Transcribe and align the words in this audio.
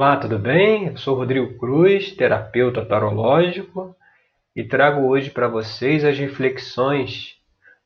Olá, 0.00 0.16
tudo 0.16 0.38
bem? 0.38 0.86
Eu 0.86 0.96
sou 0.96 1.14
Rodrigo 1.14 1.58
Cruz, 1.58 2.16
terapeuta 2.16 2.82
tarológico, 2.86 3.94
e 4.56 4.64
trago 4.64 5.06
hoje 5.06 5.28
para 5.28 5.46
vocês 5.46 6.06
as 6.06 6.18
reflexões 6.18 7.36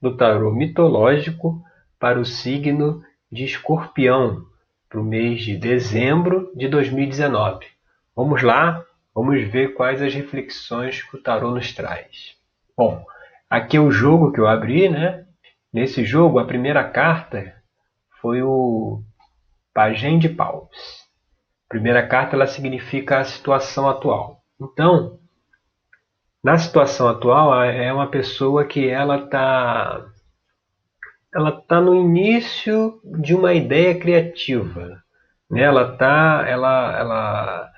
do 0.01 0.17
tarô 0.17 0.53
mitológico 0.53 1.61
para 1.99 2.21
o 2.21 2.25
signo 2.25 3.03
de 3.33 3.43
Escorpião, 3.43 4.47
para 4.89 5.01
o 5.01 5.05
mês 5.05 5.41
de 5.43 5.57
dezembro 5.57 6.53
de 6.55 6.69
2019. 6.69 7.67
Vamos 8.15 8.45
lá, 8.45 8.85
vamos 9.12 9.43
ver 9.49 9.75
quais 9.75 10.01
as 10.01 10.15
reflexões 10.15 11.03
que 11.03 11.17
o 11.17 11.21
tarô 11.21 11.51
nos 11.51 11.75
traz. 11.75 12.37
Bom, 12.77 13.05
aqui 13.51 13.77
é 13.77 13.81
o 13.81 13.91
jogo 13.91 14.31
que 14.31 14.39
eu 14.39 14.46
abri, 14.46 14.89
né? 14.89 15.27
Nesse 15.73 16.05
jogo, 16.05 16.39
a 16.39 16.45
primeira 16.45 16.85
carta 16.85 17.57
foi 18.21 18.41
o 18.41 19.03
Pajem 19.75 20.21
de 20.21 20.29
Paus 20.29 21.04
primeira 21.75 22.06
carta 22.06 22.36
ela 22.36 22.46
significa 22.46 23.18
a 23.18 23.25
situação 23.25 23.88
atual. 23.88 24.41
Então, 24.60 25.19
na 26.41 26.56
situação 26.56 27.09
atual 27.09 27.65
é 27.65 27.92
uma 27.92 28.06
pessoa 28.06 28.65
que 28.65 28.88
ela 28.88 29.24
está 29.24 30.06
ela 31.34 31.51
tá 31.51 31.80
no 31.80 31.92
início 31.92 33.01
de 33.05 33.34
uma 33.34 33.52
ideia 33.52 33.98
criativa, 33.98 35.02
né? 35.51 35.62
Ela 35.62 35.96
tá 35.96 36.45
ela 36.46 36.96
ela 36.96 37.73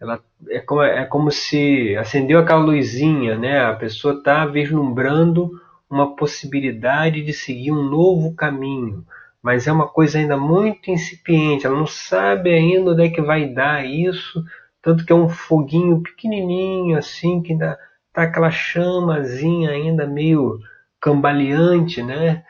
ela 0.00 0.20
é 0.48 0.60
como, 0.60 0.82
é 0.82 1.04
como 1.04 1.30
se 1.32 1.96
acendeu 1.96 2.38
aquela 2.38 2.60
luzinha, 2.60 3.36
né? 3.36 3.64
A 3.64 3.74
pessoa 3.74 4.14
está 4.14 4.46
vislumbrando 4.46 5.50
uma 5.90 6.14
possibilidade 6.14 7.20
de 7.20 7.32
seguir 7.32 7.72
um 7.72 7.82
novo 7.82 8.32
caminho, 8.36 9.04
mas 9.42 9.66
é 9.66 9.72
uma 9.72 9.88
coisa 9.88 10.18
ainda 10.18 10.36
muito 10.36 10.90
incipiente, 10.90 11.66
ela 11.66 11.76
não 11.76 11.86
sabe 11.86 12.52
ainda 12.52 12.92
onde 12.92 13.06
é 13.06 13.08
que 13.08 13.22
vai 13.22 13.46
dar 13.48 13.86
isso, 13.86 14.44
tanto 14.82 15.04
que 15.04 15.12
é 15.12 15.16
um 15.16 15.28
foguinho 15.28 16.02
pequenininho 16.02 16.96
assim, 16.96 17.42
que 17.42 17.52
ainda 17.52 17.78
tá 18.12 18.24
aquela 18.24 18.50
chamazinha 18.50 19.70
ainda 19.70 20.06
meio 20.06 20.58
cambaleante, 21.00 22.02
né? 22.02 22.44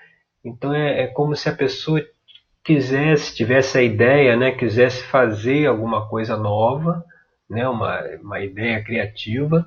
Então 0.45 0.75
é, 0.75 1.03
é 1.03 1.07
como 1.07 1.37
se 1.37 1.49
a 1.49 1.55
pessoa 1.55 2.03
quisesse, 2.65 3.35
tivesse 3.35 3.79
a 3.79 3.83
ideia, 3.83 4.37
né, 4.37 4.53
quisesse 4.53 5.03
fazer 5.05 5.67
alguma 5.67 6.09
coisa 6.09 6.37
nova, 6.37 7.05
né, 7.49 7.67
uma, 7.69 8.01
uma 8.23 8.41
ideia 8.41 8.83
criativa, 8.83 9.67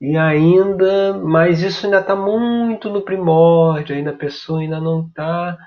e 0.00 0.16
ainda, 0.16 1.14
mas 1.14 1.62
isso 1.62 1.86
ainda 1.86 2.00
está 2.00 2.16
muito 2.16 2.88
no 2.88 3.02
primórdio, 3.02 3.94
ainda 3.94 4.10
a 4.10 4.16
pessoa 4.16 4.60
ainda 4.60 4.80
não 4.80 5.06
está 5.06 5.58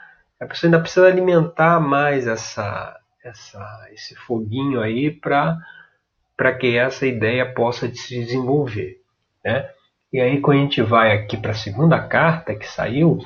a 0.43 0.47
pessoa 0.47 0.67
ainda 0.67 0.79
precisa 0.79 1.07
alimentar 1.07 1.79
mais 1.79 2.27
essa, 2.27 2.99
essa, 3.23 3.87
esse 3.91 4.15
foguinho 4.15 4.81
aí 4.81 5.09
para 5.09 6.53
que 6.59 6.77
essa 6.77 7.05
ideia 7.07 7.53
possa 7.53 7.87
se 7.93 8.19
desenvolver. 8.19 9.01
Né? 9.43 9.69
E 10.11 10.19
aí, 10.19 10.39
quando 10.41 10.57
a 10.57 10.61
gente 10.61 10.81
vai 10.81 11.11
aqui 11.11 11.37
para 11.37 11.51
a 11.51 11.55
segunda 11.55 11.99
carta 11.99 12.55
que 12.55 12.67
saiu, 12.67 13.19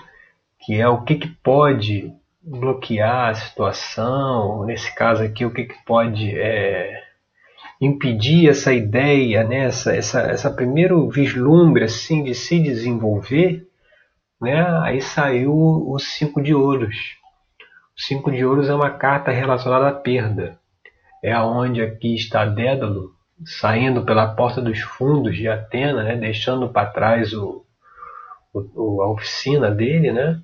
que 0.60 0.80
é 0.80 0.88
o 0.88 1.04
que, 1.04 1.16
que 1.16 1.28
pode 1.28 2.14
bloquear 2.42 3.30
a 3.30 3.34
situação, 3.34 4.66
nesse 4.66 4.94
caso 4.96 5.24
aqui, 5.24 5.44
o 5.46 5.52
que, 5.52 5.66
que 5.66 5.86
pode 5.86 6.32
é, 6.38 7.04
impedir 7.82 8.50
essa 8.50 8.74
ideia, 8.74 9.44
né? 9.44 9.66
essa, 9.66 9.96
essa, 9.96 10.22
essa 10.22 10.50
primeiro 10.50 11.10
vislumbre 11.10 11.84
assim, 11.84 12.24
de 12.24 12.34
se 12.34 12.60
desenvolver, 12.60 13.67
né? 14.42 14.66
Aí 14.84 15.02
saiu 15.02 15.54
o 15.54 15.98
cinco 16.00 16.42
de 16.42 16.54
ouros. 16.54 16.96
O 17.98 18.02
cinco 18.02 18.32
de 18.32 18.46
ouros 18.46 18.70
é 18.70 18.76
uma 18.76 18.92
carta 18.92 19.32
relacionada 19.32 19.88
à 19.88 19.94
perda. 19.94 20.60
É 21.24 21.32
aonde 21.32 21.82
aqui 21.82 22.16
está 22.16 22.46
Dédalo 22.46 23.16
saindo 23.46 24.04
pela 24.04 24.34
porta 24.36 24.62
dos 24.62 24.80
fundos 24.80 25.36
de 25.36 25.48
Atena, 25.48 26.04
né? 26.04 26.16
deixando 26.16 26.70
para 26.70 26.90
trás 26.90 27.34
o, 27.34 27.66
o, 28.54 29.02
a 29.02 29.12
oficina 29.12 29.70
dele, 29.70 30.12
né? 30.12 30.42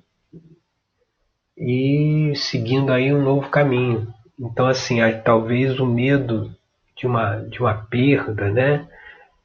E 1.56 2.32
seguindo 2.36 2.92
aí 2.92 3.12
um 3.12 3.22
novo 3.22 3.48
caminho. 3.48 4.12
Então, 4.38 4.66
assim, 4.66 4.98
talvez 5.24 5.78
o 5.78 5.86
medo 5.86 6.54
de 6.96 7.06
uma, 7.06 7.36
de 7.36 7.60
uma 7.60 7.74
perda, 7.74 8.50
né? 8.50 8.88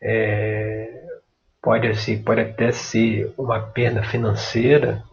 É, 0.01 1.03
pode, 1.61 1.87
assim, 1.87 2.21
pode 2.21 2.41
até 2.41 2.71
ser 2.71 3.33
uma 3.37 3.59
perda 3.59 4.03
financeira 4.03 5.03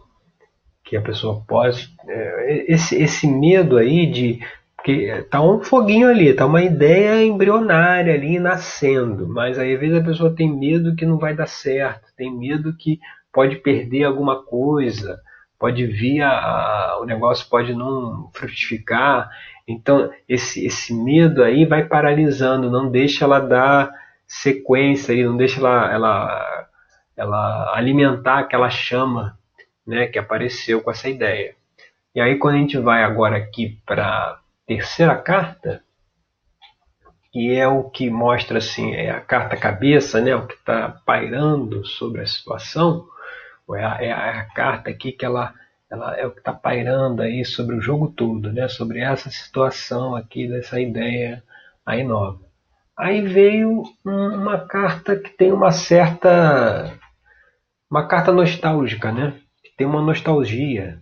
que 0.83 0.95
a 0.95 1.01
pessoa 1.01 1.43
pode. 1.47 1.93
É, 2.07 2.65
esse, 2.71 2.95
esse 2.95 3.27
medo 3.27 3.77
aí 3.77 4.05
de. 4.05 4.39
Porque 4.75 5.25
tá 5.29 5.41
um 5.41 5.61
foguinho 5.61 6.07
ali, 6.07 6.33
tá 6.33 6.45
uma 6.45 6.61
ideia 6.61 7.21
embrionária 7.21 8.13
ali 8.13 8.39
nascendo, 8.39 9.27
mas 9.27 9.59
aí 9.59 9.73
às 9.73 9.79
vezes 9.79 9.97
a 9.97 10.03
pessoa 10.03 10.33
tem 10.33 10.49
medo 10.49 10.95
que 10.95 11.05
não 11.05 11.17
vai 11.17 11.35
dar 11.35 11.47
certo, 11.47 12.05
tem 12.15 12.33
medo 12.33 12.73
que 12.73 12.99
pode 13.33 13.57
perder 13.57 14.05
alguma 14.05 14.43
coisa, 14.43 15.19
pode 15.59 15.85
vir 15.85 16.21
a, 16.21 16.29
a, 16.29 16.99
o 17.01 17.05
negócio 17.05 17.49
pode 17.49 17.73
não 17.73 18.29
frutificar. 18.31 19.29
Então 19.67 20.09
esse, 20.29 20.65
esse 20.65 20.93
medo 20.93 21.43
aí 21.43 21.65
vai 21.65 21.83
paralisando, 21.83 22.71
não 22.71 22.89
deixa 22.89 23.25
ela 23.25 23.39
dar 23.39 23.91
sequência 24.27 25.13
e 25.13 25.23
não 25.23 25.37
deixa 25.37 25.59
ela, 25.59 25.91
ela, 25.91 26.67
ela 27.15 27.77
alimentar 27.77 28.39
aquela 28.39 28.69
chama 28.69 29.37
né, 29.85 30.07
que 30.07 30.19
apareceu 30.19 30.81
com 30.81 30.91
essa 30.91 31.09
ideia. 31.09 31.55
E 32.13 32.19
aí 32.19 32.37
quando 32.37 32.55
a 32.55 32.59
gente 32.59 32.77
vai 32.77 33.03
agora 33.03 33.37
aqui 33.37 33.79
para 33.85 34.39
terceira 34.65 35.15
carta, 35.15 35.81
que 37.31 37.55
é 37.55 37.67
o 37.67 37.83
que 37.89 38.09
mostra 38.09 38.57
assim, 38.57 38.93
é 38.93 39.11
a 39.11 39.21
carta 39.21 39.55
cabeça, 39.55 40.19
né, 40.19 40.35
o 40.35 40.45
que 40.45 40.55
está 40.55 40.89
pairando 41.05 41.85
sobre 41.85 42.21
a 42.21 42.27
situação, 42.27 43.07
é 43.75 43.83
a, 43.83 43.97
é 44.01 44.11
a 44.11 44.45
carta 44.45 44.89
aqui 44.89 45.11
que 45.11 45.25
ela, 45.25 45.53
ela 45.89 46.17
é 46.17 46.25
o 46.25 46.31
que 46.31 46.39
está 46.39 46.53
pairando 46.53 47.21
aí 47.21 47.45
sobre 47.45 47.75
o 47.75 47.81
jogo 47.81 48.09
todo, 48.09 48.51
né, 48.51 48.67
sobre 48.67 48.99
essa 48.99 49.29
situação 49.29 50.15
aqui, 50.15 50.47
dessa 50.47 50.81
ideia 50.81 51.43
aí 51.85 52.03
nova. 52.03 52.46
Aí 52.97 53.21
veio 53.21 53.83
uma 54.03 54.57
carta 54.65 55.15
que 55.15 55.29
tem 55.29 55.51
uma 55.51 55.71
certa. 55.71 56.91
Uma 57.89 58.07
carta 58.07 58.31
nostálgica, 58.31 59.11
né? 59.11 59.39
Que 59.63 59.69
tem 59.77 59.85
uma 59.85 60.01
nostalgia, 60.01 60.99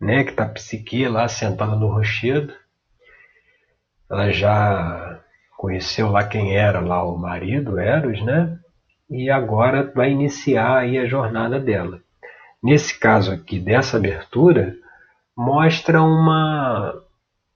né? 0.00 0.22
Que 0.22 0.32
tá 0.32 0.44
a 0.44 0.48
psique 0.48 1.06
lá 1.08 1.26
sentada 1.26 1.74
no 1.74 1.88
rochedo. 1.88 2.54
Ela 4.08 4.30
já 4.30 5.20
conheceu 5.56 6.10
lá 6.10 6.22
quem 6.22 6.56
era 6.56 6.78
lá 6.78 7.02
o 7.02 7.18
marido, 7.18 7.78
Eros, 7.78 8.22
né? 8.22 8.58
E 9.10 9.28
agora 9.28 9.90
vai 9.94 10.12
iniciar 10.12 10.78
aí 10.78 10.96
a 10.96 11.06
jornada 11.06 11.58
dela. 11.58 12.00
Nesse 12.62 12.98
caso 12.98 13.32
aqui, 13.32 13.58
dessa 13.58 13.96
abertura, 13.96 14.76
mostra 15.36 16.00
uma, 16.00 16.94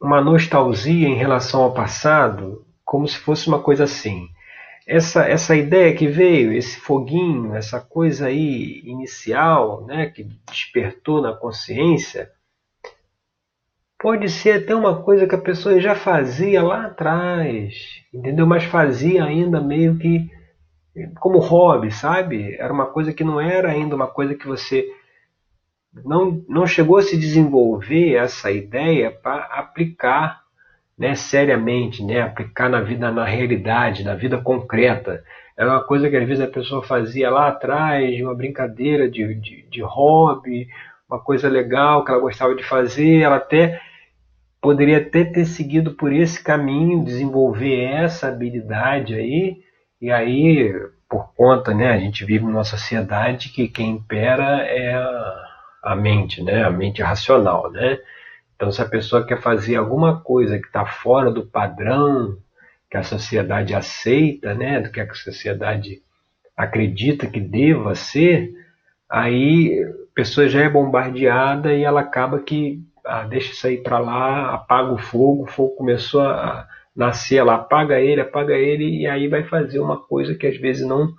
uma 0.02 0.20
nostalgia 0.20 1.08
em 1.08 1.14
relação 1.14 1.62
ao 1.62 1.72
passado 1.72 2.65
como 2.86 3.06
se 3.08 3.18
fosse 3.18 3.48
uma 3.48 3.60
coisa 3.60 3.84
assim. 3.84 4.28
Essa, 4.86 5.26
essa 5.26 5.56
ideia 5.56 5.94
que 5.96 6.06
veio, 6.06 6.52
esse 6.52 6.78
foguinho, 6.78 7.56
essa 7.56 7.80
coisa 7.80 8.26
aí 8.28 8.80
inicial, 8.84 9.84
né, 9.84 10.06
que 10.06 10.22
despertou 10.48 11.20
na 11.20 11.34
consciência, 11.34 12.30
pode 13.98 14.28
ser 14.30 14.62
até 14.62 14.74
uma 14.74 15.02
coisa 15.02 15.26
que 15.26 15.34
a 15.34 15.40
pessoa 15.40 15.80
já 15.80 15.96
fazia 15.96 16.62
lá 16.62 16.86
atrás, 16.86 17.74
entendeu? 18.14 18.46
Mas 18.46 18.62
fazia 18.62 19.24
ainda 19.24 19.60
meio 19.60 19.98
que 19.98 20.30
como 21.18 21.38
hobby, 21.38 21.90
sabe? 21.90 22.54
Era 22.54 22.72
uma 22.72 22.86
coisa 22.86 23.12
que 23.12 23.24
não 23.24 23.40
era 23.40 23.70
ainda 23.70 23.96
uma 23.96 24.06
coisa 24.06 24.34
que 24.34 24.46
você 24.46 24.88
não, 26.04 26.44
não 26.48 26.66
chegou 26.66 26.98
a 26.98 27.02
se 27.02 27.16
desenvolver 27.16 28.14
essa 28.14 28.50
ideia 28.52 29.10
para 29.10 29.44
aplicar 29.46 30.45
né, 30.98 31.14
seriamente, 31.14 32.02
né, 32.02 32.22
aplicar 32.22 32.68
na 32.70 32.80
vida, 32.80 33.10
na 33.10 33.24
realidade, 33.24 34.04
na 34.04 34.14
vida 34.14 34.38
concreta. 34.38 35.22
Era 35.56 35.70
uma 35.70 35.84
coisa 35.84 36.08
que 36.08 36.16
às 36.16 36.26
vezes 36.26 36.42
a 36.42 36.48
pessoa 36.48 36.82
fazia 36.82 37.30
lá 37.30 37.48
atrás, 37.48 38.20
uma 38.20 38.34
brincadeira 38.34 39.08
de, 39.08 39.34
de, 39.34 39.62
de 39.70 39.82
hobby, 39.82 40.68
uma 41.08 41.20
coisa 41.20 41.48
legal 41.48 42.04
que 42.04 42.10
ela 42.10 42.20
gostava 42.20 42.54
de 42.54 42.62
fazer, 42.62 43.20
ela 43.20 43.36
até 43.36 43.80
poderia 44.60 44.98
até 44.98 45.24
ter 45.24 45.44
seguido 45.44 45.92
por 45.92 46.12
esse 46.12 46.42
caminho, 46.42 47.04
desenvolver 47.04 47.84
essa 47.84 48.28
habilidade 48.28 49.14
aí, 49.14 49.58
e 50.00 50.10
aí, 50.10 50.74
por 51.08 51.32
conta, 51.34 51.72
né, 51.72 51.90
a 51.90 51.98
gente 51.98 52.24
vive 52.24 52.44
numa 52.44 52.64
sociedade 52.64 53.50
que 53.50 53.68
quem 53.68 53.92
impera 53.92 54.62
é 54.66 54.94
a, 54.94 55.44
a 55.84 55.96
mente, 55.96 56.42
né, 56.42 56.64
a 56.64 56.70
mente 56.70 57.00
racional, 57.02 57.70
né, 57.70 57.98
então, 58.56 58.72
se 58.72 58.80
a 58.80 58.88
pessoa 58.88 59.24
quer 59.24 59.40
fazer 59.40 59.76
alguma 59.76 60.20
coisa 60.20 60.58
que 60.58 60.66
está 60.66 60.86
fora 60.86 61.30
do 61.30 61.46
padrão 61.46 62.38
que 62.90 62.96
a 62.96 63.02
sociedade 63.02 63.74
aceita, 63.74 64.54
né, 64.54 64.80
do 64.80 64.90
que 64.90 64.98
a 64.98 65.14
sociedade 65.14 66.00
acredita 66.56 67.26
que 67.26 67.38
deva 67.38 67.94
ser, 67.94 68.54
aí 69.10 69.84
a 69.84 70.14
pessoa 70.14 70.48
já 70.48 70.62
é 70.62 70.68
bombardeada 70.70 71.74
e 71.74 71.84
ela 71.84 72.00
acaba 72.00 72.38
que 72.38 72.82
ah, 73.04 73.24
deixa 73.24 73.52
isso 73.52 73.66
aí 73.66 73.76
para 73.76 73.98
lá, 73.98 74.54
apaga 74.54 74.90
o 74.92 74.98
fogo, 74.98 75.44
o 75.44 75.46
fogo 75.46 75.76
começou 75.76 76.22
a, 76.22 76.66
nascer, 76.96 77.36
ela 77.36 77.56
apaga 77.56 78.00
ele, 78.00 78.22
apaga 78.22 78.54
ele, 78.54 79.02
e 79.02 79.06
aí 79.06 79.28
vai 79.28 79.44
fazer 79.44 79.78
uma 79.78 80.00
coisa 80.00 80.34
que 80.34 80.46
às 80.46 80.56
vezes 80.56 80.86
não 80.86 81.14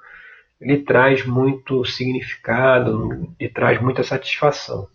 lhe 0.60 0.80
traz 0.80 1.24
muito 1.24 1.86
significado, 1.86 3.30
lhe 3.40 3.48
traz 3.48 3.80
muita 3.80 4.02
satisfação. 4.04 4.88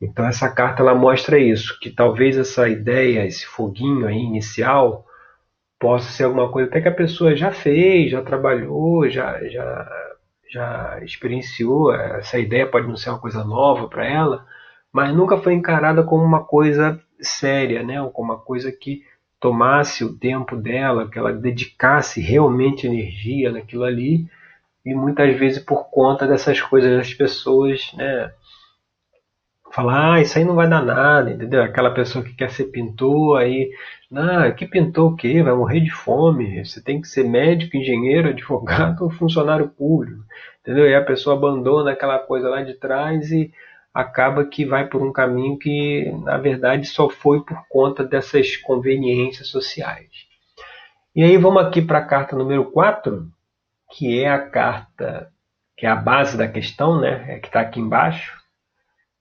Então 0.00 0.26
essa 0.26 0.48
carta 0.50 0.82
ela 0.82 0.94
mostra 0.94 1.38
isso, 1.38 1.78
que 1.80 1.90
talvez 1.90 2.36
essa 2.36 2.68
ideia, 2.68 3.26
esse 3.26 3.46
foguinho 3.46 4.06
aí 4.06 4.18
inicial, 4.18 5.06
possa 5.78 6.10
ser 6.10 6.24
alguma 6.24 6.50
coisa 6.50 6.68
até 6.68 6.80
que 6.80 6.88
a 6.88 6.94
pessoa 6.94 7.34
já 7.36 7.50
fez, 7.52 8.10
já 8.10 8.22
trabalhou, 8.22 9.08
já, 9.08 9.42
já, 9.48 9.88
já 10.50 11.00
experienciou. 11.02 11.94
Essa 11.94 12.38
ideia 12.38 12.66
pode 12.66 12.86
não 12.86 12.96
ser 12.96 13.10
uma 13.10 13.18
coisa 13.18 13.44
nova 13.44 13.88
para 13.88 14.06
ela, 14.06 14.46
mas 14.92 15.14
nunca 15.14 15.38
foi 15.38 15.54
encarada 15.54 16.02
como 16.02 16.24
uma 16.24 16.44
coisa 16.44 17.00
séria, 17.20 17.82
né? 17.82 18.00
ou 18.00 18.10
como 18.10 18.32
uma 18.32 18.40
coisa 18.40 18.70
que 18.72 19.02
tomasse 19.40 20.04
o 20.04 20.16
tempo 20.18 20.56
dela, 20.56 21.08
que 21.10 21.18
ela 21.18 21.32
dedicasse 21.32 22.20
realmente 22.20 22.86
energia 22.86 23.52
naquilo 23.52 23.84
ali, 23.84 24.26
e 24.84 24.94
muitas 24.94 25.36
vezes 25.38 25.62
por 25.62 25.90
conta 25.90 26.26
dessas 26.26 26.60
coisas 26.60 26.96
das 26.96 27.12
pessoas, 27.12 27.92
né? 27.94 28.32
Falar, 29.76 30.14
ah, 30.14 30.20
isso 30.22 30.38
aí 30.38 30.44
não 30.46 30.54
vai 30.54 30.66
dar 30.66 30.82
nada, 30.82 31.30
entendeu? 31.30 31.62
Aquela 31.62 31.92
pessoa 31.92 32.24
que 32.24 32.32
quer 32.32 32.50
ser 32.50 32.64
pintor, 32.68 33.38
aí, 33.38 33.70
ah, 34.10 34.50
que 34.50 34.64
pintor 34.66 35.12
o 35.12 35.14
quê? 35.14 35.42
Vai 35.42 35.52
morrer 35.52 35.80
de 35.80 35.90
fome. 35.90 36.64
Você 36.64 36.82
tem 36.82 36.98
que 36.98 37.06
ser 37.06 37.24
médico, 37.24 37.76
engenheiro, 37.76 38.30
advogado 38.30 39.02
ou 39.04 39.10
funcionário 39.10 39.68
público, 39.68 40.24
entendeu? 40.62 40.88
E 40.88 40.94
a 40.94 41.04
pessoa 41.04 41.36
abandona 41.36 41.90
aquela 41.92 42.18
coisa 42.18 42.48
lá 42.48 42.62
de 42.62 42.72
trás 42.72 43.30
e 43.30 43.52
acaba 43.92 44.46
que 44.46 44.64
vai 44.64 44.86
por 44.88 45.02
um 45.02 45.12
caminho 45.12 45.58
que, 45.58 46.10
na 46.24 46.38
verdade, 46.38 46.86
só 46.86 47.10
foi 47.10 47.44
por 47.44 47.62
conta 47.68 48.02
dessas 48.02 48.56
conveniências 48.56 49.48
sociais. 49.48 50.08
E 51.14 51.22
aí 51.22 51.36
vamos 51.36 51.62
aqui 51.62 51.82
para 51.82 51.98
a 51.98 52.06
carta 52.06 52.34
número 52.34 52.64
4, 52.70 53.28
que 53.92 54.22
é 54.22 54.30
a 54.30 54.38
carta 54.38 55.30
que 55.76 55.84
é 55.84 55.90
a 55.90 55.96
base 55.96 56.38
da 56.38 56.48
questão, 56.48 56.98
né? 56.98 57.26
É 57.28 57.38
que 57.38 57.48
está 57.48 57.60
aqui 57.60 57.78
embaixo. 57.78 58.45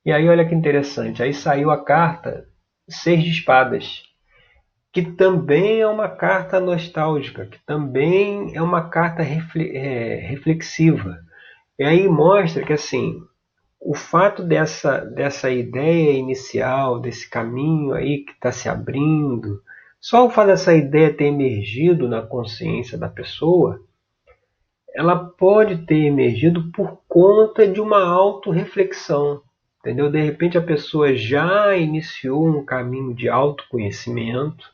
E 0.05 0.11
aí 0.11 0.29
olha 0.29 0.45
que 0.47 0.53
interessante, 0.53 1.23
aí 1.23 1.33
saiu 1.33 1.71
a 1.71 1.83
carta 1.83 2.47
Seis 2.87 3.23
de 3.23 3.31
Espadas, 3.31 4.03
que 4.93 5.01
também 5.01 5.81
é 5.81 5.87
uma 5.87 6.07
carta 6.07 6.59
nostálgica, 6.59 7.47
que 7.47 7.57
também 7.65 8.55
é 8.55 8.61
uma 8.61 8.89
carta 8.89 9.23
é, 9.23 10.15
reflexiva. 10.17 11.17
E 11.79 11.83
aí 11.83 12.07
mostra 12.07 12.63
que 12.63 12.73
assim 12.73 13.19
o 13.79 13.93
fato 13.93 14.43
dessa, 14.43 14.99
dessa 14.99 15.49
ideia 15.51 16.17
inicial, 16.17 16.99
desse 16.99 17.29
caminho 17.29 17.93
aí 17.93 18.25
que 18.25 18.31
está 18.31 18.51
se 18.51 18.67
abrindo, 18.67 19.61
só 19.99 20.25
o 20.25 20.29
fato 20.29 20.47
dessa 20.47 20.73
ideia 20.73 21.13
ter 21.13 21.25
emergido 21.25 22.07
na 22.07 22.21
consciência 22.21 22.97
da 22.97 23.09
pessoa, 23.09 23.79
ela 24.95 25.15
pode 25.15 25.85
ter 25.85 26.05
emergido 26.05 26.71
por 26.71 27.01
conta 27.07 27.67
de 27.67 27.81
uma 27.81 28.03
autorreflexão. 28.03 29.41
Entendeu? 29.85 30.09
De 30.09 30.19
repente 30.19 30.57
a 30.57 30.61
pessoa 30.61 31.15
já 31.15 31.75
iniciou 31.75 32.47
um 32.47 32.65
caminho 32.65 33.13
de 33.13 33.29
autoconhecimento, 33.29 34.65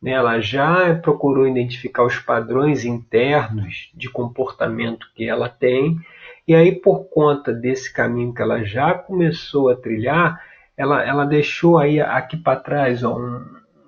né? 0.00 0.12
ela 0.12 0.40
já 0.40 0.94
procurou 0.94 1.48
identificar 1.48 2.04
os 2.04 2.20
padrões 2.20 2.84
internos 2.84 3.90
de 3.92 4.08
comportamento 4.08 5.06
que 5.14 5.28
ela 5.28 5.48
tem 5.48 5.98
e 6.46 6.54
aí, 6.54 6.72
por 6.72 7.04
conta 7.08 7.54
desse 7.54 7.90
caminho 7.90 8.34
que 8.34 8.42
ela 8.42 8.62
já 8.64 8.92
começou 8.92 9.70
a 9.70 9.76
trilhar, 9.76 10.38
ela, 10.76 11.02
ela 11.02 11.24
deixou 11.24 11.78
aí 11.78 12.00
aqui 12.00 12.36
para 12.36 12.60
trás 12.60 13.02
ó, 13.02 13.16
um, 13.18 13.42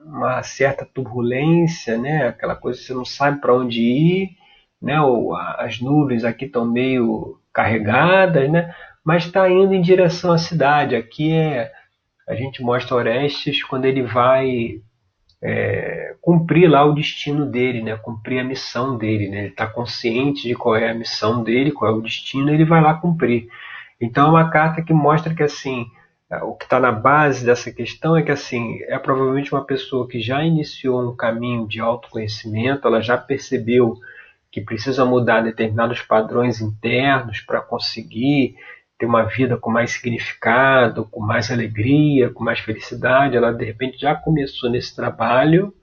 uma 0.04 0.42
certa 0.42 0.86
turbulência, 0.86 1.98
né? 1.98 2.28
aquela 2.28 2.56
coisa 2.56 2.80
que 2.80 2.86
você 2.86 2.94
não 2.94 3.04
sabe 3.04 3.42
para 3.42 3.54
onde 3.54 3.82
ir, 3.82 4.30
né? 4.80 4.98
Ou, 5.00 5.36
as 5.36 5.80
nuvens 5.80 6.24
aqui 6.24 6.46
estão 6.46 6.64
meio 6.64 7.38
carregadas, 7.52 8.50
né? 8.50 8.74
Mas 9.06 9.24
está 9.24 9.48
indo 9.48 9.72
em 9.72 9.80
direção 9.80 10.32
à 10.32 10.38
cidade. 10.38 10.96
Aqui 10.96 11.32
é 11.32 11.70
a 12.28 12.34
gente 12.34 12.60
mostra 12.60 12.96
Orestes 12.96 13.62
quando 13.62 13.84
ele 13.84 14.02
vai 14.02 14.80
é, 15.40 16.16
cumprir 16.20 16.68
lá 16.68 16.84
o 16.84 16.92
destino 16.92 17.46
dele, 17.46 17.82
né? 17.82 17.96
cumprir 17.96 18.40
a 18.40 18.44
missão 18.44 18.98
dele. 18.98 19.28
Né? 19.28 19.38
Ele 19.38 19.48
está 19.50 19.64
consciente 19.64 20.48
de 20.48 20.56
qual 20.56 20.74
é 20.74 20.90
a 20.90 20.94
missão 20.94 21.44
dele, 21.44 21.70
qual 21.70 21.92
é 21.92 21.94
o 21.94 22.00
destino, 22.00 22.52
ele 22.52 22.64
vai 22.64 22.82
lá 22.82 22.94
cumprir. 22.94 23.46
Então 24.00 24.26
é 24.26 24.30
uma 24.30 24.50
carta 24.50 24.82
que 24.82 24.92
mostra 24.92 25.32
que 25.32 25.44
assim 25.44 25.86
o 26.42 26.54
que 26.54 26.64
está 26.64 26.80
na 26.80 26.90
base 26.90 27.46
dessa 27.46 27.70
questão 27.70 28.16
é 28.16 28.22
que 28.24 28.32
assim 28.32 28.80
é 28.88 28.98
provavelmente 28.98 29.54
uma 29.54 29.64
pessoa 29.64 30.08
que 30.08 30.20
já 30.20 30.42
iniciou 30.42 31.08
um 31.08 31.14
caminho 31.14 31.68
de 31.68 31.78
autoconhecimento, 31.78 32.88
ela 32.88 33.00
já 33.00 33.16
percebeu 33.16 33.96
que 34.50 34.60
precisa 34.60 35.04
mudar 35.04 35.42
determinados 35.42 36.02
padrões 36.02 36.60
internos 36.60 37.40
para 37.40 37.60
conseguir 37.60 38.56
ter 38.98 39.06
uma 39.06 39.24
vida 39.24 39.56
com 39.56 39.70
mais 39.70 39.92
significado, 39.92 41.06
com 41.06 41.20
mais 41.20 41.50
alegria, 41.50 42.30
com 42.30 42.42
mais 42.44 42.60
felicidade. 42.60 43.36
Ela 43.36 43.52
de 43.52 43.64
repente 43.64 43.98
já 43.98 44.14
começou 44.14 44.70
nesse 44.70 44.94
trabalho, 44.94 45.74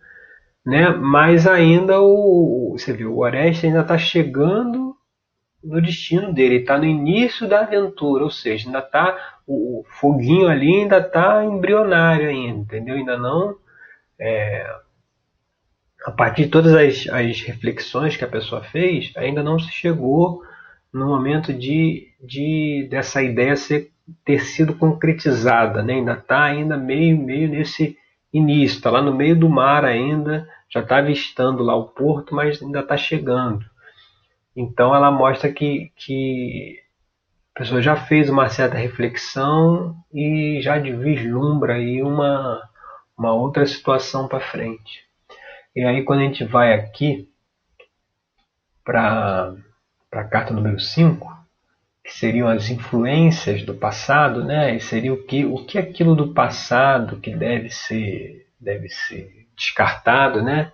né? 0.65 0.89
Mas 0.89 1.47
ainda 1.47 2.01
o 2.01 2.75
você 2.77 2.93
viu, 2.93 3.13
o 3.13 3.19
Oreste 3.19 3.67
ainda 3.67 3.81
está 3.81 3.97
chegando 3.97 4.95
no 5.63 5.81
destino 5.81 6.33
dele, 6.33 6.57
está 6.57 6.77
no 6.77 6.85
início 6.85 7.47
da 7.47 7.61
aventura, 7.61 8.23
ou 8.23 8.29
seja, 8.29 8.67
ainda 8.67 8.79
está 8.79 9.37
o, 9.47 9.81
o 9.81 9.83
foguinho 9.99 10.47
ali 10.47 10.81
ainda 10.81 10.97
está 10.97 11.43
embrionário 11.45 12.27
ainda, 12.29 12.59
entendeu? 12.59 12.95
Ainda 12.95 13.17
não 13.17 13.55
é, 14.19 14.65
a 16.05 16.11
partir 16.11 16.45
de 16.45 16.49
todas 16.49 16.73
as, 16.73 17.07
as 17.09 17.41
reflexões 17.41 18.17
que 18.17 18.25
a 18.25 18.27
pessoa 18.27 18.63
fez, 18.63 19.11
ainda 19.15 19.41
não 19.41 19.59
se 19.59 19.71
chegou 19.71 20.41
no 20.93 21.07
momento 21.07 21.51
de, 21.51 22.13
de 22.21 22.87
dessa 22.89 23.21
ideia 23.23 23.55
ser, 23.55 23.91
ter 24.23 24.45
sido 24.45 24.75
concretizada, 24.75 25.81
né? 25.81 25.93
ainda 25.93 26.13
está 26.13 26.43
ainda 26.43 26.77
meio, 26.77 27.17
meio 27.17 27.49
nesse 27.49 27.97
início, 28.31 28.77
está 28.77 28.91
lá 28.91 29.01
no 29.01 29.13
meio 29.13 29.35
do 29.35 29.49
mar 29.49 29.83
ainda, 29.83 30.47
já 30.69 30.81
está 30.81 30.97
avistando 30.97 31.63
lá 31.63 31.75
o 31.75 31.89
porto, 31.89 32.35
mas 32.35 32.61
ainda 32.61 32.81
está 32.81 32.95
chegando. 32.95 33.65
Então 34.55 34.95
ela 34.95 35.09
mostra 35.09 35.51
que, 35.51 35.91
que 35.95 36.79
a 37.55 37.59
pessoa 37.59 37.81
já 37.81 37.95
fez 37.95 38.29
uma 38.29 38.49
certa 38.49 38.77
reflexão 38.77 39.95
e 40.13 40.59
já 40.61 40.77
vislumbra 40.77 41.75
aí 41.75 42.03
uma, 42.03 42.61
uma 43.17 43.33
outra 43.33 43.65
situação 43.65 44.27
para 44.27 44.39
frente. 44.39 45.03
E 45.75 45.83
aí 45.83 46.03
quando 46.03 46.19
a 46.19 46.23
gente 46.23 46.43
vai 46.43 46.73
aqui 46.73 47.27
para 48.83 49.55
para 50.13 50.21
a 50.21 50.27
carta 50.27 50.53
número 50.53 50.79
5, 50.79 51.27
que 52.03 52.13
seriam 52.13 52.47
as 52.47 52.69
influências 52.69 53.63
do 53.63 53.73
passado, 53.73 54.43
né? 54.43 54.75
E 54.75 54.79
seria 54.79 55.11
o 55.11 55.23
que 55.23 55.43
o 55.43 55.65
que 55.65 55.79
aquilo 55.79 56.15
do 56.15 56.33
passado 56.33 57.19
que 57.19 57.35
deve 57.35 57.71
ser 57.71 58.45
deve 58.59 58.89
ser 58.89 59.47
descartado, 59.57 60.43
né? 60.43 60.71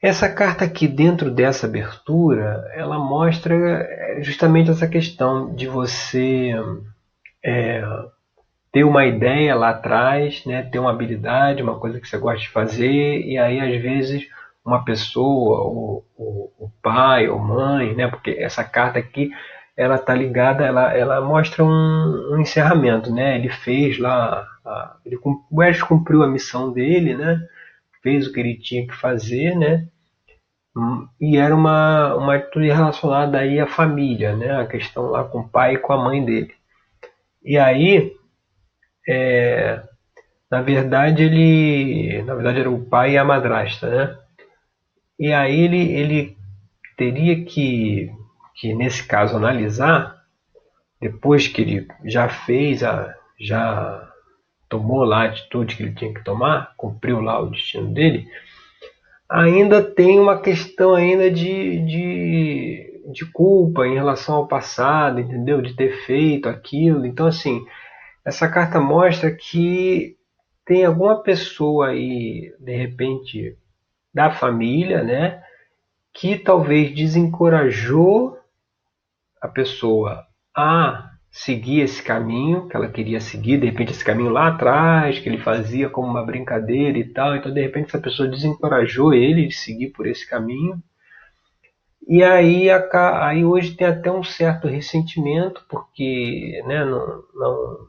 Essa 0.00 0.28
carta 0.32 0.64
aqui 0.64 0.88
dentro 0.88 1.30
dessa 1.30 1.66
abertura, 1.66 2.64
ela 2.74 2.98
mostra 2.98 3.54
é, 3.54 4.22
justamente 4.22 4.70
essa 4.70 4.88
questão 4.88 5.54
de 5.54 5.66
você 5.66 6.52
é, 7.44 7.82
ter 8.72 8.84
uma 8.84 9.04
ideia 9.04 9.54
lá 9.54 9.70
atrás, 9.70 10.46
né? 10.46 10.62
Ter 10.62 10.78
uma 10.78 10.92
habilidade, 10.92 11.62
uma 11.62 11.78
coisa 11.78 12.00
que 12.00 12.08
você 12.08 12.16
gosta 12.16 12.40
de 12.40 12.48
fazer 12.48 13.20
e 13.20 13.36
aí 13.36 13.60
às 13.60 13.82
vezes 13.82 14.26
uma 14.68 14.84
pessoa, 14.84 15.60
o, 15.62 16.04
o, 16.16 16.52
o 16.66 16.70
pai 16.82 17.28
ou 17.28 17.38
mãe, 17.38 17.94
né? 17.94 18.06
Porque 18.08 18.30
essa 18.32 18.62
carta 18.62 18.98
aqui 18.98 19.30
ela 19.76 19.94
está 19.94 20.14
ligada, 20.14 20.66
ela, 20.66 20.92
ela 20.92 21.20
mostra 21.20 21.64
um, 21.64 22.34
um, 22.34 22.40
encerramento, 22.40 23.12
né? 23.12 23.36
Ele 23.36 23.48
fez 23.48 23.98
lá, 23.98 24.46
a, 24.64 24.96
ele, 25.06 25.18
o 25.50 25.62
Eros 25.62 25.82
cumpriu 25.82 26.22
a 26.22 26.28
missão 26.28 26.72
dele, 26.72 27.14
né? 27.14 27.40
Fez 28.02 28.26
o 28.26 28.32
que 28.32 28.40
ele 28.40 28.58
tinha 28.58 28.86
que 28.86 28.94
fazer, 28.94 29.56
né? 29.56 29.86
Hum, 30.76 31.08
e 31.20 31.36
era 31.38 31.54
uma, 31.54 32.14
uma 32.14 32.34
atitude 32.36 32.68
relacionada 32.68 33.38
aí 33.38 33.58
à 33.58 33.66
família, 33.66 34.36
né? 34.36 34.60
A 34.60 34.66
questão 34.66 35.06
lá 35.10 35.24
com 35.24 35.40
o 35.40 35.48
pai 35.48 35.74
e 35.74 35.78
com 35.78 35.92
a 35.92 36.04
mãe 36.04 36.24
dele. 36.24 36.52
E 37.42 37.56
aí, 37.56 38.12
é, 39.08 39.82
na 40.50 40.60
verdade, 40.60 41.22
ele, 41.22 42.22
na 42.22 42.34
verdade 42.34 42.60
era 42.60 42.70
o 42.70 42.84
pai 42.84 43.12
e 43.12 43.18
a 43.18 43.24
madrasta, 43.24 43.88
né? 43.88 44.27
E 45.18 45.32
aí 45.32 45.60
ele, 45.60 45.92
ele 45.92 46.36
teria 46.96 47.44
que, 47.44 48.12
que, 48.54 48.74
nesse 48.74 49.04
caso, 49.04 49.36
analisar, 49.36 50.22
depois 51.00 51.48
que 51.48 51.62
ele 51.62 51.88
já 52.04 52.28
fez, 52.28 52.84
a, 52.84 53.14
já 53.38 54.08
tomou 54.68 55.04
lá 55.04 55.22
a 55.22 55.28
atitude 55.28 55.76
que 55.76 55.82
ele 55.82 55.94
tinha 55.94 56.12
que 56.12 56.22
tomar, 56.22 56.74
cumpriu 56.76 57.20
lá 57.20 57.40
o 57.40 57.50
destino 57.50 57.92
dele, 57.92 58.28
ainda 59.28 59.82
tem 59.82 60.18
uma 60.18 60.40
questão 60.40 60.94
ainda 60.94 61.30
de, 61.30 61.84
de, 61.84 63.02
de 63.12 63.26
culpa 63.32 63.86
em 63.86 63.94
relação 63.94 64.36
ao 64.36 64.48
passado, 64.48 65.20
entendeu? 65.20 65.60
De 65.60 65.74
ter 65.74 66.04
feito 66.04 66.48
aquilo. 66.48 67.04
Então, 67.06 67.26
assim, 67.26 67.64
essa 68.24 68.48
carta 68.48 68.80
mostra 68.80 69.30
que 69.30 70.16
tem 70.64 70.84
alguma 70.84 71.22
pessoa 71.22 71.88
aí, 71.88 72.52
de 72.60 72.76
repente, 72.76 73.56
da 74.12 74.30
família, 74.30 75.02
né? 75.02 75.42
Que 76.12 76.36
talvez 76.36 76.94
desencorajou 76.94 78.38
a 79.40 79.48
pessoa 79.48 80.26
a 80.54 81.10
seguir 81.30 81.80
esse 81.80 82.02
caminho 82.02 82.68
que 82.68 82.76
ela 82.76 82.88
queria 82.88 83.20
seguir, 83.20 83.58
de 83.58 83.66
repente 83.66 83.92
esse 83.92 84.04
caminho 84.04 84.30
lá 84.30 84.48
atrás, 84.48 85.18
que 85.18 85.28
ele 85.28 85.38
fazia 85.38 85.88
como 85.88 86.08
uma 86.08 86.24
brincadeira 86.24 86.98
e 86.98 87.04
tal, 87.04 87.36
então 87.36 87.52
de 87.52 87.60
repente 87.60 87.88
essa 87.88 88.00
pessoa 88.00 88.28
desencorajou 88.28 89.14
ele 89.14 89.46
de 89.46 89.54
seguir 89.54 89.90
por 89.90 90.06
esse 90.06 90.28
caminho. 90.28 90.82
E 92.08 92.24
aí, 92.24 92.68
aí 92.70 93.44
hoje 93.44 93.76
tem 93.76 93.86
até 93.86 94.10
um 94.10 94.24
certo 94.24 94.66
ressentimento, 94.66 95.64
porque 95.68 96.62
né, 96.66 96.84
não, 96.84 97.22
não, 97.34 97.87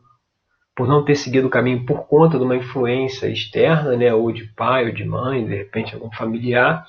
por 0.80 0.88
não 0.88 1.04
ter 1.04 1.16
seguido 1.16 1.48
o 1.48 1.50
caminho 1.50 1.86
por 1.86 2.08
conta 2.08 2.38
de 2.38 2.44
uma 2.46 2.56
influência 2.56 3.28
externa, 3.28 3.98
né, 3.98 4.14
ou 4.14 4.32
de 4.32 4.46
pai 4.46 4.86
ou 4.86 4.94
de 4.94 5.04
mãe, 5.04 5.46
de 5.46 5.54
repente 5.54 5.94
algum 5.94 6.10
familiar, 6.10 6.88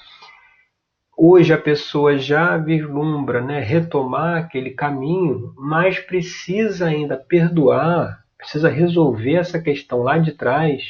Hoje 1.22 1.52
a 1.52 1.58
pessoa 1.58 2.16
já 2.16 2.56
vislumbra 2.56 3.42
né, 3.42 3.60
retomar 3.60 4.38
aquele 4.38 4.70
caminho, 4.70 5.52
mas 5.58 5.98
precisa 5.98 6.86
ainda 6.86 7.14
perdoar, 7.14 8.20
precisa 8.38 8.70
resolver 8.70 9.34
essa 9.34 9.60
questão 9.60 10.02
lá 10.02 10.16
de 10.16 10.32
trás 10.32 10.82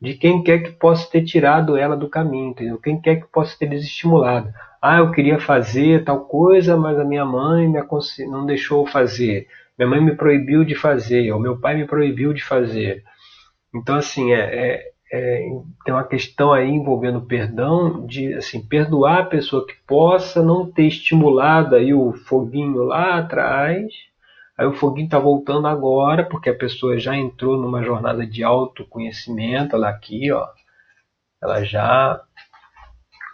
de 0.00 0.14
quem 0.14 0.42
quer 0.42 0.60
que 0.60 0.70
possa 0.70 1.10
ter 1.10 1.22
tirado 1.22 1.76
ela 1.76 1.96
do 1.96 2.08
caminho, 2.08 2.50
entendeu? 2.50 2.78
Quem 2.78 2.98
quer 2.98 3.16
que 3.16 3.26
possa 3.26 3.58
ter 3.58 3.66
desestimulado. 3.66 4.50
Ah, 4.80 4.98
eu 4.98 5.10
queria 5.10 5.38
fazer 5.38 6.02
tal 6.02 6.20
coisa, 6.20 6.74
mas 6.74 6.98
a 6.98 7.04
minha 7.04 7.26
mãe 7.26 7.70
não 8.30 8.46
deixou 8.46 8.86
fazer. 8.86 9.48
Minha 9.78 9.88
mãe 9.88 10.00
me 10.02 10.16
proibiu 10.16 10.64
de 10.64 10.74
fazer, 10.74 11.32
ou 11.32 11.40
meu 11.40 11.58
pai 11.60 11.76
me 11.76 11.86
proibiu 11.86 12.32
de 12.32 12.42
fazer. 12.42 13.04
Então, 13.74 13.96
assim, 13.96 14.32
é, 14.32 14.38
é 14.40 14.92
é, 15.10 15.40
tem 15.84 15.94
uma 15.94 16.04
questão 16.04 16.52
aí 16.52 16.68
envolvendo 16.68 17.22
perdão, 17.22 18.06
de 18.06 18.34
assim, 18.34 18.66
perdoar 18.66 19.20
a 19.20 19.26
pessoa 19.26 19.66
que 19.66 19.74
possa 19.86 20.42
não 20.42 20.70
ter 20.70 20.86
estimulado 20.86 21.74
aí 21.74 21.94
o 21.94 22.12
foguinho 22.12 22.82
lá 22.84 23.18
atrás, 23.18 23.86
aí 24.56 24.66
o 24.66 24.74
foguinho 24.74 25.06
está 25.06 25.18
voltando 25.18 25.66
agora, 25.66 26.24
porque 26.24 26.50
a 26.50 26.54
pessoa 26.54 26.98
já 26.98 27.16
entrou 27.16 27.56
numa 27.56 27.82
jornada 27.82 28.26
de 28.26 28.44
autoconhecimento, 28.44 29.76
ela 29.76 29.88
aqui, 29.88 30.30
ó, 30.30 30.46
ela 31.42 31.64
já 31.64 32.20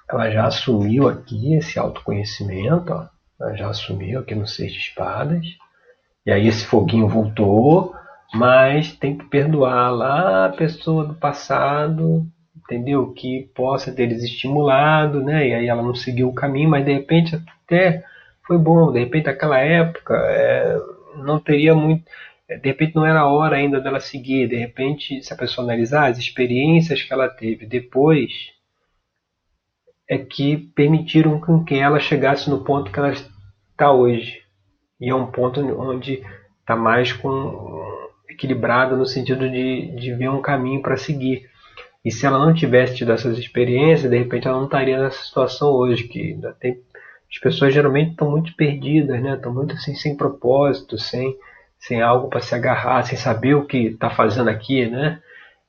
ela 0.08 0.30
já 0.30 0.46
assumiu 0.46 1.08
aqui 1.08 1.54
esse 1.54 1.78
autoconhecimento, 1.78 2.92
ó, 2.92 3.08
ela 3.40 3.56
já 3.56 3.68
assumiu 3.68 4.20
aqui 4.20 4.34
no 4.34 4.46
Seis 4.46 4.72
de 4.72 4.78
Espadas, 4.78 5.44
e 6.26 6.32
aí 6.32 6.46
esse 6.48 6.66
foguinho 6.66 7.08
voltou, 7.08 7.94
mas 8.34 8.92
tem 8.96 9.16
que 9.16 9.24
perdoar 9.26 9.90
lá 9.90 10.46
a 10.46 10.48
pessoa 10.50 11.06
do 11.06 11.14
passado, 11.14 12.26
entendeu? 12.56 13.12
Que 13.12 13.50
possa 13.54 13.92
ter 13.92 14.06
desestimulado, 14.08 15.22
né? 15.22 15.48
E 15.48 15.54
aí 15.54 15.68
ela 15.68 15.82
não 15.82 15.94
seguiu 15.94 16.28
o 16.28 16.34
caminho, 16.34 16.70
mas 16.70 16.84
de 16.84 16.92
repente 16.92 17.36
até 17.36 18.04
foi 18.46 18.58
bom, 18.58 18.92
de 18.92 19.00
repente 19.00 19.28
aquela 19.28 19.58
época 19.58 20.14
é, 20.14 20.76
não 21.16 21.40
teria 21.40 21.74
muito, 21.74 22.04
de 22.48 22.68
repente 22.68 22.94
não 22.94 23.06
era 23.06 23.20
a 23.20 23.28
hora 23.28 23.56
ainda 23.56 23.80
dela 23.80 24.00
seguir, 24.00 24.48
de 24.48 24.56
repente 24.56 25.22
se 25.22 25.32
a 25.32 25.36
pessoa 25.36 25.64
analisar 25.64 26.10
as 26.10 26.18
experiências 26.18 27.02
que 27.02 27.12
ela 27.12 27.28
teve 27.28 27.66
depois 27.66 28.30
é 30.08 30.18
que 30.18 30.56
permitiram 30.74 31.40
que 31.64 31.76
ela 31.76 31.98
chegasse 31.98 32.50
no 32.50 32.62
ponto 32.62 32.92
que 32.92 32.98
ela 32.98 33.12
está 33.12 33.90
hoje. 33.90 34.43
E 35.00 35.10
é 35.10 35.14
um 35.14 35.26
ponto 35.26 35.60
onde 35.80 36.22
está 36.60 36.76
mais 36.76 37.12
com 37.12 37.82
equilibrada 38.28 38.96
no 38.96 39.06
sentido 39.06 39.48
de, 39.48 39.94
de 39.96 40.14
ver 40.14 40.28
um 40.28 40.40
caminho 40.40 40.82
para 40.82 40.96
seguir. 40.96 41.48
E 42.04 42.10
se 42.10 42.26
ela 42.26 42.38
não 42.38 42.52
tivesse 42.52 42.96
tido 42.96 43.12
essas 43.12 43.38
experiências, 43.38 44.10
de 44.10 44.18
repente 44.18 44.46
ela 44.46 44.58
não 44.58 44.66
estaria 44.66 45.00
nessa 45.00 45.24
situação 45.24 45.70
hoje, 45.70 46.04
que 46.04 46.20
ainda 46.20 46.52
tem 46.52 46.80
as 47.30 47.38
pessoas 47.40 47.74
geralmente 47.74 48.12
estão 48.12 48.30
muito 48.30 48.54
perdidas, 48.54 49.20
né? 49.20 49.34
Estão 49.34 49.52
muito 49.52 49.74
assim 49.74 49.94
sem 49.94 50.16
propósito, 50.16 50.96
sem 50.98 51.36
sem 51.78 52.00
algo 52.00 52.28
para 52.28 52.40
se 52.40 52.54
agarrar, 52.54 53.02
sem 53.02 53.18
saber 53.18 53.54
o 53.54 53.66
que 53.66 53.88
está 53.88 54.08
fazendo 54.08 54.48
aqui, 54.48 54.86
né? 54.86 55.20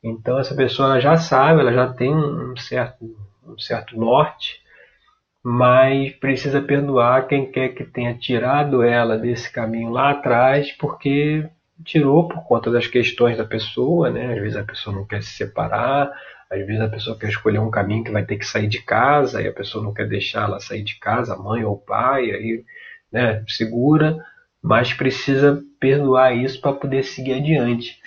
Então 0.03 0.37
essa 0.37 0.55
pessoa 0.55 0.99
já 0.99 1.17
sabe, 1.17 1.61
ela 1.61 1.73
já 1.73 1.91
tem 1.91 2.13
um 2.15 2.55
certo 2.55 3.03
um 3.47 3.57
certo 3.57 3.97
norte, 3.97 4.61
mas 5.47 6.11
precisa 6.13 6.59
perdoar 6.59 7.27
quem 7.27 7.51
quer 7.51 7.69
que 7.69 7.83
tenha 7.83 8.15
tirado 8.17 8.81
ela 8.81 9.15
desse 9.15 9.51
caminho 9.51 9.91
lá 9.91 10.09
atrás, 10.09 10.71
porque 10.71 11.47
tirou 11.83 12.27
por 12.27 12.43
conta 12.47 12.71
das 12.71 12.87
questões 12.87 13.37
da 13.37 13.45
pessoa, 13.45 14.09
né? 14.09 14.33
Às 14.33 14.41
vezes 14.41 14.57
a 14.57 14.63
pessoa 14.63 14.95
não 14.95 15.05
quer 15.05 15.21
se 15.21 15.33
separar, 15.33 16.11
às 16.49 16.65
vezes 16.65 16.81
a 16.81 16.87
pessoa 16.87 17.15
quer 17.15 17.29
escolher 17.29 17.59
um 17.59 17.69
caminho 17.69 18.03
que 18.03 18.11
vai 18.11 18.25
ter 18.25 18.37
que 18.37 18.47
sair 18.47 18.65
de 18.65 18.81
casa 18.81 19.39
e 19.39 19.47
a 19.47 19.53
pessoa 19.53 19.83
não 19.83 19.93
quer 19.93 20.07
deixar 20.07 20.45
ela 20.45 20.59
sair 20.59 20.81
de 20.81 20.97
casa, 20.97 21.37
mãe 21.37 21.63
ou 21.63 21.77
pai, 21.77 22.31
aí, 22.31 22.63
né, 23.11 23.43
segura, 23.47 24.17
mas 24.63 24.93
precisa 24.93 25.61
perdoar 25.79 26.35
isso 26.35 26.59
para 26.59 26.73
poder 26.73 27.03
seguir 27.03 27.33
adiante. 27.33 27.99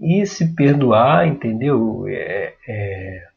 E 0.00 0.26
se 0.26 0.52
perdoar, 0.56 1.28
entendeu? 1.28 2.08
É, 2.08 2.54
é, 2.66 3.28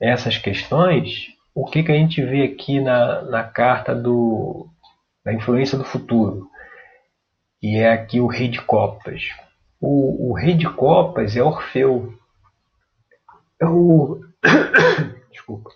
essas 0.00 0.36
questões, 0.36 1.37
o 1.62 1.64
que, 1.66 1.82
que 1.82 1.92
a 1.92 1.96
gente 1.96 2.22
vê 2.22 2.42
aqui 2.42 2.80
na, 2.80 3.22
na 3.22 3.44
carta 3.44 3.94
do, 3.94 4.68
da 5.24 5.32
influência 5.32 5.76
do 5.76 5.84
futuro? 5.84 6.48
e 7.62 7.76
é 7.76 7.92
aqui 7.92 8.20
o 8.20 8.26
rei 8.26 8.48
de 8.48 8.60
copas. 8.62 9.22
O, 9.80 10.30
o 10.30 10.34
rei 10.34 10.54
de 10.54 10.68
copas 10.68 11.36
é 11.36 11.42
Orfeu. 11.42 12.14
É 13.60 13.66
o. 13.66 14.20
Desculpa. 15.30 15.70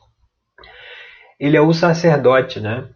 Ele 1.39 1.57
é 1.57 1.61
o 1.61 1.73
sacerdote, 1.73 2.61
né? 2.61 2.89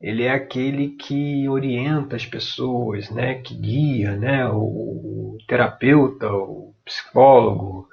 Ele 0.00 0.24
é 0.24 0.30
aquele 0.30 0.88
que 0.88 1.48
orienta 1.48 2.16
as 2.16 2.26
pessoas, 2.26 3.10
né? 3.10 3.36
Que 3.36 3.54
guia, 3.54 4.14
né? 4.16 4.46
O, 4.48 4.58
o 4.58 5.38
terapeuta, 5.48 6.30
o 6.30 6.74
psicólogo, 6.84 7.88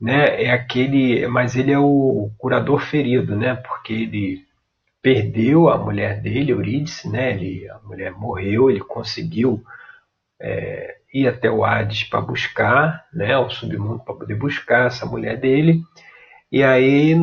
né? 0.00 0.44
É 0.44 0.50
aquele, 0.50 1.26
mas 1.28 1.56
ele 1.56 1.72
é 1.72 1.78
o 1.78 2.30
curador 2.38 2.80
ferido, 2.80 3.36
né? 3.36 3.54
Porque 3.56 3.92
ele 3.92 4.44
perdeu 5.02 5.68
a 5.68 5.78
mulher 5.78 6.20
dele, 6.20 6.52
Eurídice, 6.52 7.08
né? 7.08 7.32
Ele, 7.32 7.68
a 7.68 7.78
mulher 7.80 8.12
morreu, 8.12 8.70
ele 8.70 8.80
conseguiu 8.80 9.62
é, 10.40 10.96
ir 11.12 11.28
até 11.28 11.50
o 11.50 11.64
Hades 11.64 12.04
para 12.04 12.20
buscar, 12.20 13.06
né, 13.12 13.36
o 13.36 13.50
submundo 13.50 14.00
para 14.00 14.14
poder 14.14 14.34
buscar 14.34 14.86
essa 14.86 15.04
mulher 15.04 15.38
dele. 15.38 15.82
E 16.50 16.62
aí 16.62 17.14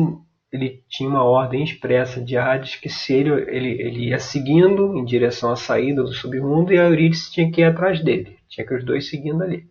ele 0.52 0.82
tinha 0.88 1.08
uma 1.08 1.24
ordem 1.24 1.62
expressa 1.62 2.20
de 2.20 2.36
Hades 2.36 2.76
que 2.76 2.88
se 2.88 3.12
ele, 3.12 3.30
ele, 3.50 3.82
ele 3.82 4.08
ia 4.08 4.18
seguindo 4.18 4.96
em 4.96 5.04
direção 5.04 5.50
à 5.50 5.56
saída 5.56 6.02
do 6.02 6.12
submundo 6.12 6.72
e 6.72 6.78
a 6.78 6.84
Eurídice 6.84 7.32
tinha 7.32 7.50
que 7.50 7.60
ir 7.60 7.64
atrás 7.64 8.02
dele. 8.02 8.36
Tinha 8.48 8.66
que 8.66 8.74
os 8.74 8.84
dois 8.84 9.08
seguindo 9.08 9.42
ali. 9.42 9.66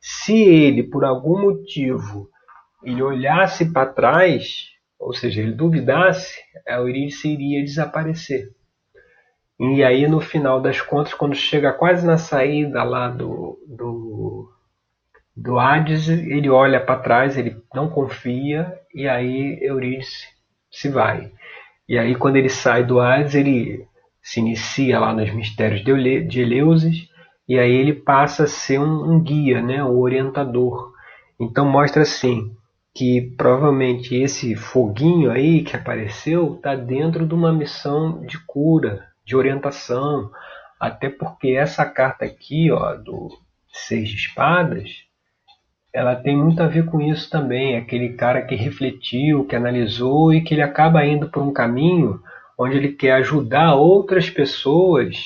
Se 0.00 0.34
ele, 0.34 0.82
por 0.82 1.04
algum 1.04 1.40
motivo, 1.40 2.28
ele 2.82 3.02
olhasse 3.02 3.72
para 3.72 3.92
trás, 3.92 4.70
ou 4.98 5.12
seja, 5.12 5.40
ele 5.40 5.52
duvidasse, 5.52 6.38
a 6.68 6.74
Eurídice 6.74 7.28
iria 7.28 7.64
desaparecer. 7.64 8.48
E 9.58 9.84
aí, 9.84 10.08
no 10.08 10.20
final 10.20 10.60
das 10.60 10.80
contas, 10.80 11.12
quando 11.12 11.34
chega 11.34 11.72
quase 11.72 12.06
na 12.06 12.16
saída 12.16 12.82
lá 12.82 13.08
do, 13.08 13.58
do, 13.66 14.50
do 15.36 15.58
Hades, 15.58 16.08
ele 16.08 16.48
olha 16.48 16.80
para 16.80 17.00
trás, 17.00 17.36
ele 17.36 17.62
não 17.74 17.88
confia, 17.88 18.74
e 18.94 19.06
aí 19.06 19.58
Eurídice 19.60 20.28
se 20.70 20.88
vai. 20.88 21.30
E 21.86 21.98
aí, 21.98 22.14
quando 22.14 22.36
ele 22.36 22.48
sai 22.48 22.84
do 22.84 23.00
Hades, 23.00 23.34
ele 23.34 23.86
se 24.22 24.40
inicia 24.40 24.98
lá 24.98 25.12
nos 25.12 25.30
mistérios 25.32 25.84
de 25.84 26.40
Eleusis, 26.40 27.08
e 27.46 27.58
aí 27.58 27.74
ele 27.74 27.92
passa 27.92 28.44
a 28.44 28.46
ser 28.46 28.78
um, 28.78 29.12
um 29.12 29.20
guia, 29.20 29.60
né, 29.60 29.82
um 29.82 29.98
orientador. 29.98 30.92
Então 31.38 31.66
mostra 31.66 32.02
assim 32.02 32.54
que 32.94 33.34
provavelmente 33.36 34.14
esse 34.14 34.54
foguinho 34.54 35.30
aí 35.30 35.62
que 35.62 35.76
apareceu 35.76 36.54
está 36.56 36.74
dentro 36.74 37.26
de 37.26 37.34
uma 37.34 37.52
missão 37.52 38.24
de 38.26 38.38
cura, 38.46 39.06
de 39.24 39.36
orientação, 39.36 40.30
até 40.78 41.08
porque 41.08 41.50
essa 41.50 41.84
carta 41.84 42.24
aqui, 42.24 42.70
ó, 42.70 42.94
do 42.94 43.28
Seis 43.72 44.08
de 44.08 44.16
Espadas, 44.16 44.90
ela 45.92 46.16
tem 46.16 46.36
muito 46.36 46.62
a 46.62 46.66
ver 46.66 46.86
com 46.86 47.00
isso 47.00 47.28
também. 47.28 47.76
Aquele 47.76 48.14
cara 48.14 48.42
que 48.42 48.54
refletiu, 48.54 49.44
que 49.44 49.54
analisou 49.54 50.32
e 50.32 50.42
que 50.42 50.54
ele 50.54 50.62
acaba 50.62 51.04
indo 51.04 51.28
por 51.28 51.42
um 51.42 51.52
caminho 51.52 52.20
onde 52.58 52.76
ele 52.76 52.92
quer 52.92 53.12
ajudar 53.12 53.74
outras 53.74 54.28
pessoas 54.28 55.16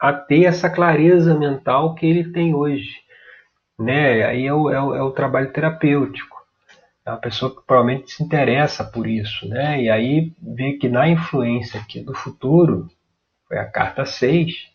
a 0.00 0.12
ter 0.12 0.44
essa 0.44 0.68
clareza 0.68 1.34
mental 1.34 1.94
que 1.94 2.06
ele 2.06 2.32
tem 2.32 2.54
hoje. 2.54 2.90
Né? 3.78 4.24
Aí 4.24 4.46
é 4.46 4.52
o, 4.52 4.70
é 4.70 4.82
o, 4.82 4.94
é 4.94 5.02
o 5.02 5.10
trabalho 5.10 5.52
terapêutico. 5.52 6.41
É 7.04 7.10
uma 7.10 7.20
pessoa 7.20 7.54
que 7.54 7.66
provavelmente 7.66 8.12
se 8.12 8.22
interessa 8.22 8.84
por 8.84 9.06
isso. 9.06 9.48
Né? 9.48 9.82
E 9.82 9.90
aí 9.90 10.32
vê 10.40 10.74
que 10.74 10.88
na 10.88 11.08
influência 11.08 11.80
aqui 11.80 12.00
do 12.00 12.14
futuro, 12.14 12.88
foi 13.48 13.58
a 13.58 13.68
carta 13.68 14.04
6, 14.04 14.70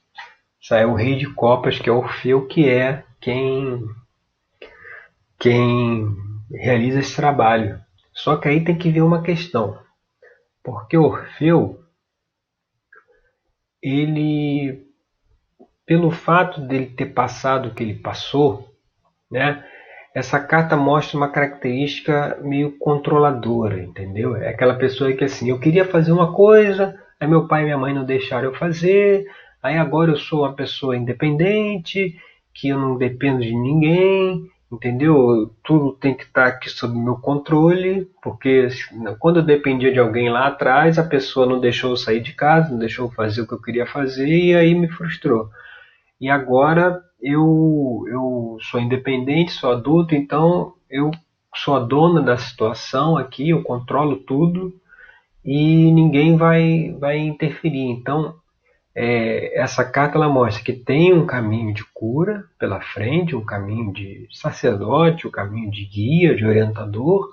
sai 0.61 0.85
o 0.85 0.93
rei 0.93 1.15
de 1.15 1.33
copas, 1.33 1.79
que 1.79 1.89
é 1.89 1.93
Orfeu, 1.93 2.45
que 2.47 2.69
é 2.69 3.03
quem, 3.21 3.81
quem 5.39 6.15
realiza 6.51 6.99
esse 6.99 7.15
trabalho. 7.15 7.81
Só 8.13 8.35
que 8.35 8.49
aí 8.49 8.63
tem 8.63 8.77
que 8.77 8.91
ver 8.91 9.01
uma 9.01 9.21
questão. 9.21 9.79
Porque 10.63 10.97
Orfeu, 10.97 11.81
ele, 13.81 14.85
pelo 15.85 16.11
fato 16.11 16.59
dele 16.59 16.87
ter 16.87 17.07
passado 17.07 17.69
o 17.69 17.73
que 17.73 17.83
ele 17.83 17.99
passou, 17.99 18.75
né? 19.31 19.63
Essa 20.17 20.39
carta 20.39 20.75
mostra 20.75 21.15
uma 21.15 21.29
característica 21.29 22.39
meio 22.41 22.71
controladora, 22.79 23.79
entendeu? 23.79 24.35
É 24.35 24.49
aquela 24.49 24.73
pessoa 24.73 25.13
que 25.13 25.23
assim, 25.23 25.51
eu 25.51 25.59
queria 25.59 25.85
fazer 25.85 26.11
uma 26.11 26.33
coisa, 26.33 26.97
aí 27.19 27.27
meu 27.27 27.47
pai 27.47 27.61
e 27.61 27.65
minha 27.65 27.77
mãe 27.77 27.93
não 27.93 28.03
deixaram 28.03 28.45
eu 28.45 28.55
fazer, 28.55 29.27
aí 29.61 29.77
agora 29.77 30.09
eu 30.09 30.17
sou 30.17 30.39
uma 30.39 30.53
pessoa 30.53 30.97
independente, 30.97 32.15
que 32.51 32.69
eu 32.69 32.79
não 32.79 32.97
dependo 32.97 33.41
de 33.41 33.53
ninguém, 33.53 34.49
entendeu? 34.71 35.53
Tudo 35.63 35.91
tem 35.91 36.15
que 36.15 36.23
estar 36.23 36.47
aqui 36.47 36.67
sob 36.67 36.97
meu 36.97 37.17
controle, 37.17 38.09
porque 38.23 38.69
quando 39.19 39.37
eu 39.37 39.45
dependia 39.45 39.93
de 39.93 39.99
alguém 39.99 40.31
lá 40.31 40.47
atrás, 40.47 40.97
a 40.97 41.03
pessoa 41.03 41.45
não 41.45 41.59
deixou 41.59 41.91
eu 41.91 41.95
sair 41.95 42.21
de 42.21 42.33
casa, 42.33 42.71
não 42.71 42.79
deixou 42.79 43.05
eu 43.05 43.11
fazer 43.11 43.41
o 43.41 43.47
que 43.47 43.53
eu 43.53 43.61
queria 43.61 43.85
fazer 43.85 44.27
e 44.27 44.55
aí 44.55 44.73
me 44.73 44.87
frustrou. 44.87 45.47
E 46.19 46.27
agora 46.27 47.03
eu, 47.21 48.03
eu 48.07 48.57
sou 48.61 48.79
independente, 48.79 49.51
sou 49.51 49.71
adulto, 49.71 50.15
então 50.15 50.73
eu 50.89 51.11
sou 51.55 51.75
a 51.75 51.79
dona 51.79 52.21
da 52.21 52.37
situação 52.37 53.17
aqui, 53.17 53.49
eu 53.49 53.63
controlo 53.63 54.17
tudo 54.17 54.73
e 55.43 55.91
ninguém 55.91 56.37
vai, 56.37 56.95
vai 56.99 57.17
interferir. 57.17 57.89
Então 57.89 58.35
é, 58.99 59.59
essa 59.59 59.85
carta 59.85 60.17
ela 60.17 60.27
mostra 60.27 60.63
que 60.63 60.73
tem 60.73 61.13
um 61.13 61.25
caminho 61.25 61.71
de 61.71 61.83
cura 61.93 62.45
pela 62.57 62.81
frente, 62.81 63.35
um 63.35 63.45
caminho 63.45 63.93
de 63.93 64.27
sacerdote, 64.31 65.27
um 65.27 65.31
caminho 65.31 65.69
de 65.69 65.85
guia, 65.85 66.35
de 66.35 66.43
orientador, 66.43 67.29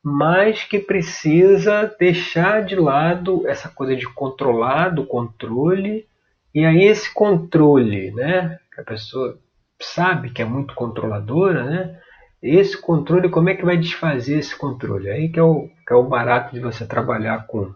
mas 0.00 0.62
que 0.62 0.78
precisa 0.78 1.92
deixar 1.98 2.64
de 2.64 2.76
lado 2.76 3.46
essa 3.48 3.68
coisa 3.68 3.96
de 3.96 4.06
controlar, 4.06 4.90
do 4.90 5.04
controle, 5.04 6.06
e 6.54 6.64
aí 6.64 6.84
esse 6.84 7.12
controle, 7.12 8.10
né, 8.12 8.58
que 8.74 8.80
a 8.80 8.84
pessoa 8.84 9.38
sabe 9.80 10.30
que 10.30 10.42
é 10.42 10.44
muito 10.44 10.74
controladora, 10.74 11.64
né, 11.64 12.00
esse 12.42 12.76
controle, 12.76 13.28
como 13.28 13.48
é 13.48 13.54
que 13.54 13.64
vai 13.64 13.76
desfazer 13.76 14.38
esse 14.38 14.56
controle? 14.56 15.08
Aí 15.08 15.28
que 15.28 15.38
é 15.38 15.42
o, 15.42 15.68
que 15.86 15.92
é 15.92 15.96
o 15.96 16.02
barato 16.02 16.52
de 16.52 16.60
você 16.60 16.84
trabalhar 16.84 17.46
com, 17.46 17.72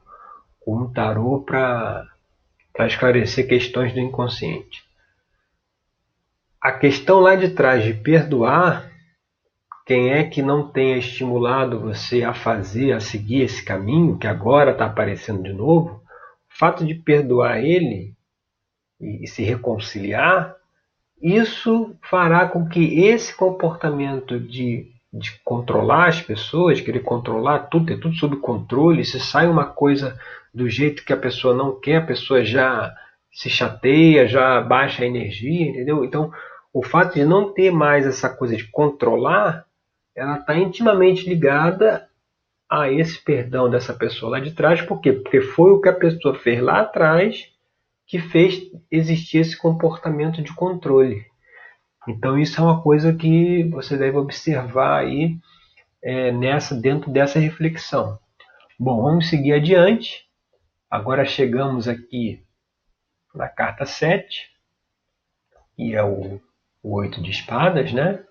com 0.60 0.76
um 0.76 0.92
tarô 0.92 1.40
para 1.40 2.08
esclarecer 2.80 3.46
questões 3.46 3.92
do 3.94 4.00
inconsciente. 4.00 4.84
A 6.60 6.72
questão 6.72 7.20
lá 7.20 7.36
de 7.36 7.50
trás 7.50 7.84
de 7.84 7.94
perdoar, 7.94 8.90
quem 9.86 10.10
é 10.10 10.24
que 10.24 10.42
não 10.42 10.68
tenha 10.68 10.98
estimulado 10.98 11.78
você 11.78 12.24
a 12.24 12.34
fazer, 12.34 12.90
a 12.92 12.98
seguir 12.98 13.42
esse 13.42 13.64
caminho, 13.64 14.18
que 14.18 14.26
agora 14.26 14.72
está 14.72 14.86
aparecendo 14.86 15.44
de 15.44 15.52
novo, 15.52 16.02
o 16.02 16.58
fato 16.58 16.84
de 16.84 16.96
perdoar 16.96 17.64
ele 17.64 18.15
e 19.00 19.26
se 19.26 19.42
reconciliar, 19.42 20.56
isso 21.20 21.94
fará 22.02 22.46
com 22.46 22.68
que 22.68 23.04
esse 23.04 23.34
comportamento 23.34 24.38
de, 24.38 24.90
de 25.12 25.38
controlar 25.44 26.08
as 26.08 26.20
pessoas, 26.20 26.80
querer 26.80 27.00
controlar 27.00 27.60
tudo, 27.70 27.86
ter 27.86 27.98
tudo 27.98 28.14
sob 28.16 28.36
controle, 28.36 29.04
se 29.04 29.18
sai 29.18 29.46
uma 29.46 29.64
coisa 29.64 30.18
do 30.52 30.68
jeito 30.68 31.04
que 31.04 31.12
a 31.12 31.16
pessoa 31.16 31.54
não 31.54 31.78
quer, 31.78 31.96
a 31.96 32.06
pessoa 32.06 32.44
já 32.44 32.94
se 33.32 33.50
chateia, 33.50 34.26
já 34.26 34.60
baixa 34.60 35.02
a 35.02 35.06
energia, 35.06 35.68
entendeu? 35.68 36.04
Então, 36.04 36.32
o 36.72 36.82
fato 36.82 37.14
de 37.14 37.24
não 37.24 37.52
ter 37.52 37.70
mais 37.70 38.06
essa 38.06 38.28
coisa 38.28 38.56
de 38.56 38.64
controlar, 38.64 39.66
ela 40.14 40.38
está 40.38 40.56
intimamente 40.56 41.28
ligada 41.28 42.08
a 42.68 42.90
esse 42.90 43.22
perdão 43.22 43.70
dessa 43.70 43.94
pessoa 43.94 44.32
lá 44.32 44.40
de 44.40 44.52
trás, 44.52 44.82
por 44.82 45.00
quê? 45.00 45.12
Porque 45.12 45.40
foi 45.40 45.70
o 45.70 45.80
que 45.80 45.88
a 45.88 45.94
pessoa 45.94 46.34
fez 46.34 46.60
lá 46.60 46.80
atrás 46.80 47.55
que 48.06 48.20
fez 48.20 48.70
existir 48.90 49.38
esse 49.38 49.56
comportamento 49.56 50.40
de 50.40 50.54
controle. 50.54 51.26
Então 52.08 52.38
isso 52.38 52.60
é 52.60 52.64
uma 52.64 52.80
coisa 52.80 53.12
que 53.12 53.64
você 53.64 53.96
deve 53.96 54.16
observar 54.16 55.00
aí 55.00 55.36
é, 56.02 56.30
nessa 56.30 56.74
dentro 56.74 57.10
dessa 57.10 57.38
reflexão. 57.38 58.18
Bom, 58.78 59.02
vamos 59.02 59.28
seguir 59.28 59.54
adiante. 59.54 60.24
Agora 60.88 61.24
chegamos 61.24 61.88
aqui 61.88 62.44
na 63.34 63.48
carta 63.48 63.84
7, 63.84 64.50
que 65.74 65.94
é 65.94 66.02
o, 66.02 66.40
o 66.82 66.94
8 66.94 67.20
de 67.20 67.30
espadas, 67.30 67.92
né? 67.92 68.22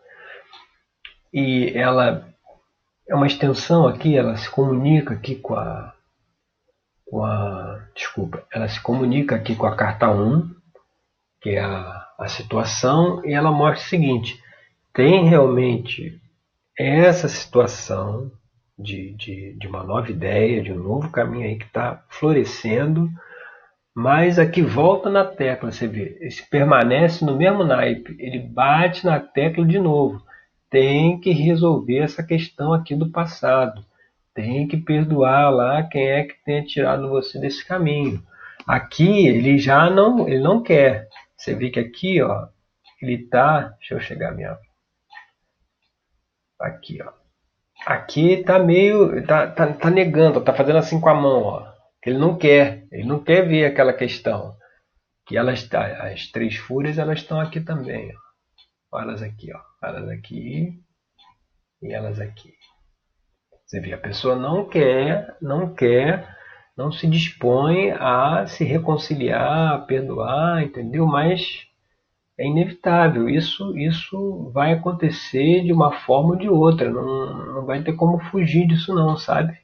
E 1.34 1.73
ela 1.76 2.34
é 3.08 3.13
uma 3.13 3.28
extensão 3.28 3.86
aqui, 3.88 4.17
ela 4.17 4.38
se 4.38 4.49
comunica 4.49 5.13
aqui 5.13 5.36
com 5.36 5.56
a, 5.56 5.94
com 7.06 7.24
a. 7.24 7.80
Desculpa, 7.96 8.44
ela 8.52 8.68
se 8.68 8.82
comunica 8.82 9.36
aqui 9.36 9.56
com 9.56 9.65
a 9.65 9.76
carta 9.76 10.10
1, 10.10 10.50
que 11.41 11.52
é 11.52 11.62
a, 11.62 12.08
a 12.20 12.28
situação, 12.28 13.26
e 13.26 13.34
ela 13.34 13.52
mostra 13.52 13.86
o 13.86 13.89
seguinte: 13.89 14.41
tem 14.94 15.28
realmente 15.28 16.20
essa 16.78 17.28
situação 17.28 18.32
de, 18.78 19.13
de, 19.13 19.54
de 19.58 19.68
uma 19.68 19.84
nova 19.84 20.12
ideia, 20.12 20.62
de 20.62 20.72
um 20.72 20.82
novo 20.82 21.10
caminho 21.10 21.46
aí 21.46 21.58
que 21.58 21.65
está 21.65 22.04
florescendo, 22.10 23.10
mas 23.96 24.38
aqui 24.38 24.62
volta 24.62 25.10
na 25.10 25.24
tecla, 25.24 25.72
você 25.72 25.88
vê, 25.88 26.18
esse 26.20 26.48
permanece 26.50 27.24
no 27.24 27.38
mesmo 27.38 27.63
naipe, 27.63 28.15
ele 28.20 28.39
bate 28.39 29.06
na 29.06 29.20
tecla 29.22 29.65
de 29.65 29.80
novo. 29.80 30.22
Tem 30.70 31.18
que 31.20 31.32
resolver 31.32 32.00
essa 32.00 32.22
questão 32.22 32.74
aqui 32.74 32.94
do 32.94 33.10
passado. 33.10 33.86
Tem 34.36 34.67
que 34.67 34.78
perdoar 34.78 35.50
lá 35.50 35.82
quem 35.84 36.08
é 36.08 36.24
que 36.26 36.36
tenha 36.43 36.63
tirado 36.63 37.10
você 37.10 37.39
desse 37.39 37.65
caminho. 37.65 38.21
Aqui 38.67 39.28
ele 39.28 39.58
já 39.58 39.89
não, 39.89 40.28
ele 40.28 40.39
não 40.39 40.62
quer. 40.62 41.08
Você 41.36 41.56
vê 41.56 41.71
que 41.71 41.80
aqui, 41.80 42.21
ó, 42.21 42.48
ele 43.02 43.28
tá, 43.28 43.69
deixa 43.80 43.95
eu 43.95 44.00
chegar 44.00 44.32
minha 44.36 44.58
aqui, 46.60 47.02
ó 47.02 47.26
Aqui 47.86 48.43
tá 48.43 48.58
meio. 48.58 49.26
tá, 49.28 49.48
tá, 49.52 49.74
tá 49.74 49.89
negando, 49.91 50.41
tá 50.41 50.54
fazendo 50.54 50.80
assim 50.80 51.00
com 51.00 51.10
a 51.10 51.13
mão, 51.13 51.43
ó. 51.43 51.74
Ele 52.04 52.17
não 52.17 52.38
quer, 52.38 52.88
ele 52.91 53.04
não 53.04 53.24
quer 53.24 53.48
ver 53.48 53.65
aquela 53.65 53.93
questão. 53.93 54.58
Que 55.26 55.38
elas 55.38 55.67
as 55.74 56.28
três 56.32 56.56
fúrias 56.56 56.98
elas 56.98 57.19
estão 57.19 57.39
aqui 57.39 57.60
também, 57.62 58.12
ó. 58.91 59.02
Elas 59.02 59.21
aqui, 59.21 59.52
ó. 59.54 59.60
Elas 59.84 60.10
aqui 60.10 60.82
e 61.82 61.93
elas 61.93 62.19
aqui. 62.19 62.54
Você 63.65 63.80
vê, 63.80 63.93
a 63.93 63.97
pessoa 63.97 64.36
não 64.36 64.65
quer, 64.67 65.36
não 65.41 65.73
quer, 65.73 66.36
não 66.78 66.91
se 66.91 67.08
dispõe 67.08 67.91
a 67.91 68.45
se 68.47 68.63
reconciliar, 68.63 69.73
a 69.73 69.80
perdoar, 69.80 70.63
entendeu? 70.63 71.06
Mas 71.08 71.67
é 72.38 72.45
inevitável. 72.45 73.30
Isso, 73.30 73.78
isso 73.78 74.51
vai 74.54 74.73
acontecer 74.73 75.63
de 75.63 75.73
uma 75.73 75.91
forma 75.91 76.32
ou 76.32 76.36
de 76.38 76.49
outra. 76.49 76.89
Não, 76.89 77.54
não 77.54 77.65
vai 77.65 77.82
ter 77.84 77.93
como 77.93 78.19
fugir 78.19 78.67
disso, 78.67 78.93
não, 78.93 79.17
sabe? 79.17 79.58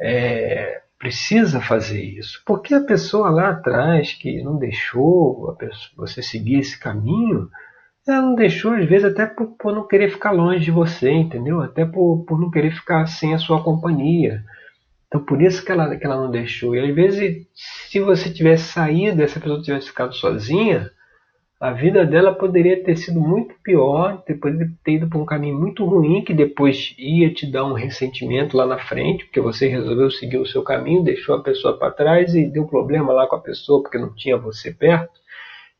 É, 0.00 0.82
precisa 0.98 1.60
fazer 1.60 2.02
isso. 2.02 2.42
Porque 2.44 2.74
a 2.74 2.84
pessoa 2.84 3.30
lá 3.30 3.50
atrás 3.50 4.12
que 4.14 4.42
não 4.42 4.58
deixou 4.58 5.54
pessoa, 5.56 5.90
você 5.96 6.22
seguir 6.22 6.58
esse 6.58 6.78
caminho, 6.78 7.48
ela 8.08 8.22
não 8.22 8.34
deixou, 8.34 8.72
às 8.72 8.86
vezes, 8.86 9.04
até 9.04 9.26
por, 9.26 9.56
por, 9.58 9.74
não 9.74 9.86
querer 9.86 10.10
ficar 10.10 10.32
longe 10.32 10.64
de 10.64 10.70
você, 10.70 11.10
entendeu? 11.10 11.60
Até 11.60 11.84
por, 11.84 12.24
por 12.26 12.40
não 12.40 12.50
querer 12.50 12.72
ficar 12.72 13.06
sem 13.06 13.34
a 13.34 13.38
sua 13.38 13.62
companhia. 13.62 14.42
Então, 15.06 15.24
por 15.24 15.40
isso 15.40 15.64
que 15.64 15.72
ela, 15.72 15.96
que 15.96 16.04
ela 16.04 16.16
não 16.16 16.30
deixou. 16.30 16.74
E 16.74 16.80
às 16.80 16.94
vezes, 16.94 17.46
se 17.54 18.00
você 18.00 18.32
tivesse 18.32 18.64
saído, 18.64 19.22
essa 19.22 19.40
pessoa 19.40 19.62
tivesse 19.62 19.88
ficado 19.88 20.14
sozinha, 20.14 20.90
a 21.60 21.72
vida 21.72 22.06
dela 22.06 22.32
poderia 22.32 22.84
ter 22.84 22.96
sido 22.96 23.20
muito 23.20 23.52
pior, 23.64 24.22
poderia 24.40 24.70
ter 24.84 24.92
ido 24.92 25.08
por 25.08 25.20
um 25.20 25.26
caminho 25.26 25.58
muito 25.58 25.84
ruim 25.84 26.22
que 26.22 26.32
depois 26.32 26.94
ia 26.96 27.34
te 27.34 27.50
dar 27.50 27.64
um 27.64 27.72
ressentimento 27.72 28.56
lá 28.56 28.64
na 28.64 28.78
frente, 28.78 29.24
porque 29.24 29.40
você 29.40 29.66
resolveu 29.66 30.08
seguir 30.08 30.38
o 30.38 30.46
seu 30.46 30.62
caminho, 30.62 31.02
deixou 31.02 31.34
a 31.34 31.42
pessoa 31.42 31.76
para 31.76 31.90
trás 31.90 32.34
e 32.34 32.46
deu 32.46 32.64
problema 32.66 33.12
lá 33.12 33.26
com 33.26 33.34
a 33.34 33.40
pessoa 33.40 33.82
porque 33.82 33.98
não 33.98 34.14
tinha 34.14 34.36
você 34.36 34.72
perto. 34.72 35.18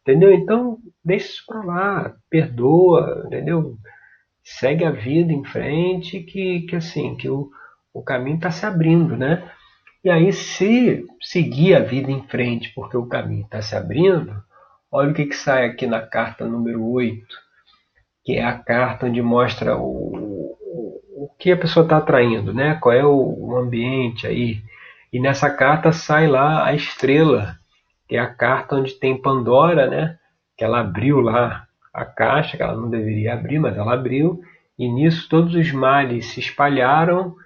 Entendeu? 0.02 0.32
Então, 0.32 0.78
deixa 1.04 1.26
isso 1.26 1.44
para 1.46 1.62
lá, 1.62 2.16
perdoa, 2.30 3.24
entendeu? 3.26 3.76
Segue 4.42 4.84
a 4.84 4.90
vida 4.90 5.32
em 5.32 5.44
frente 5.44 6.20
que, 6.20 6.62
que 6.62 6.76
assim, 6.76 7.14
que 7.16 7.28
o, 7.28 7.50
o 7.92 8.02
caminho 8.02 8.36
está 8.36 8.50
se 8.50 8.64
abrindo, 8.64 9.16
né? 9.16 9.50
E 10.02 10.10
aí, 10.10 10.32
se 10.32 11.04
seguir 11.20 11.74
a 11.74 11.80
vida 11.80 12.10
em 12.10 12.22
frente 12.28 12.72
porque 12.74 12.96
o 12.96 13.06
caminho 13.06 13.44
está 13.44 13.60
se 13.60 13.76
abrindo, 13.76 14.42
Olha 14.90 15.10
o 15.10 15.14
que, 15.14 15.26
que 15.26 15.36
sai 15.36 15.66
aqui 15.66 15.86
na 15.86 16.00
carta 16.00 16.46
número 16.46 16.82
8, 16.82 17.26
que 18.24 18.36
é 18.36 18.44
a 18.44 18.58
carta 18.58 19.04
onde 19.04 19.20
mostra 19.20 19.76
o, 19.76 20.56
o, 21.14 21.30
que 21.38 21.52
a 21.52 21.58
pessoa 21.58 21.84
está 21.84 21.98
atraindo, 21.98 22.54
né? 22.54 22.78
qual 22.80 22.94
é 22.94 23.04
o, 23.04 23.10
o 23.12 23.56
ambiente 23.58 24.26
aí. 24.26 24.62
E 25.12 25.20
nessa 25.20 25.50
carta 25.50 25.92
sai 25.92 26.26
lá 26.26 26.64
a 26.64 26.74
estrela, 26.74 27.58
que 28.08 28.16
é 28.16 28.20
a 28.20 28.32
carta 28.32 28.76
onde 28.76 28.94
tem 28.94 29.20
Pandora, 29.20 29.86
né? 29.88 30.18
que 30.58 30.64
ela 30.64 30.80
abriu 30.80 31.20
lá 31.20 31.66
a 31.94 32.04
caixa, 32.04 32.56
que 32.56 32.62
ela 32.62 32.74
não 32.74 32.90
deveria 32.90 33.34
abrir, 33.34 33.60
mas 33.60 33.76
ela 33.76 33.94
abriu, 33.94 34.42
e 34.76 34.88
nisso 34.88 35.28
todos 35.28 35.54
os 35.54 35.70
males 35.70 36.26
se 36.26 36.40
espalharam 36.40 37.36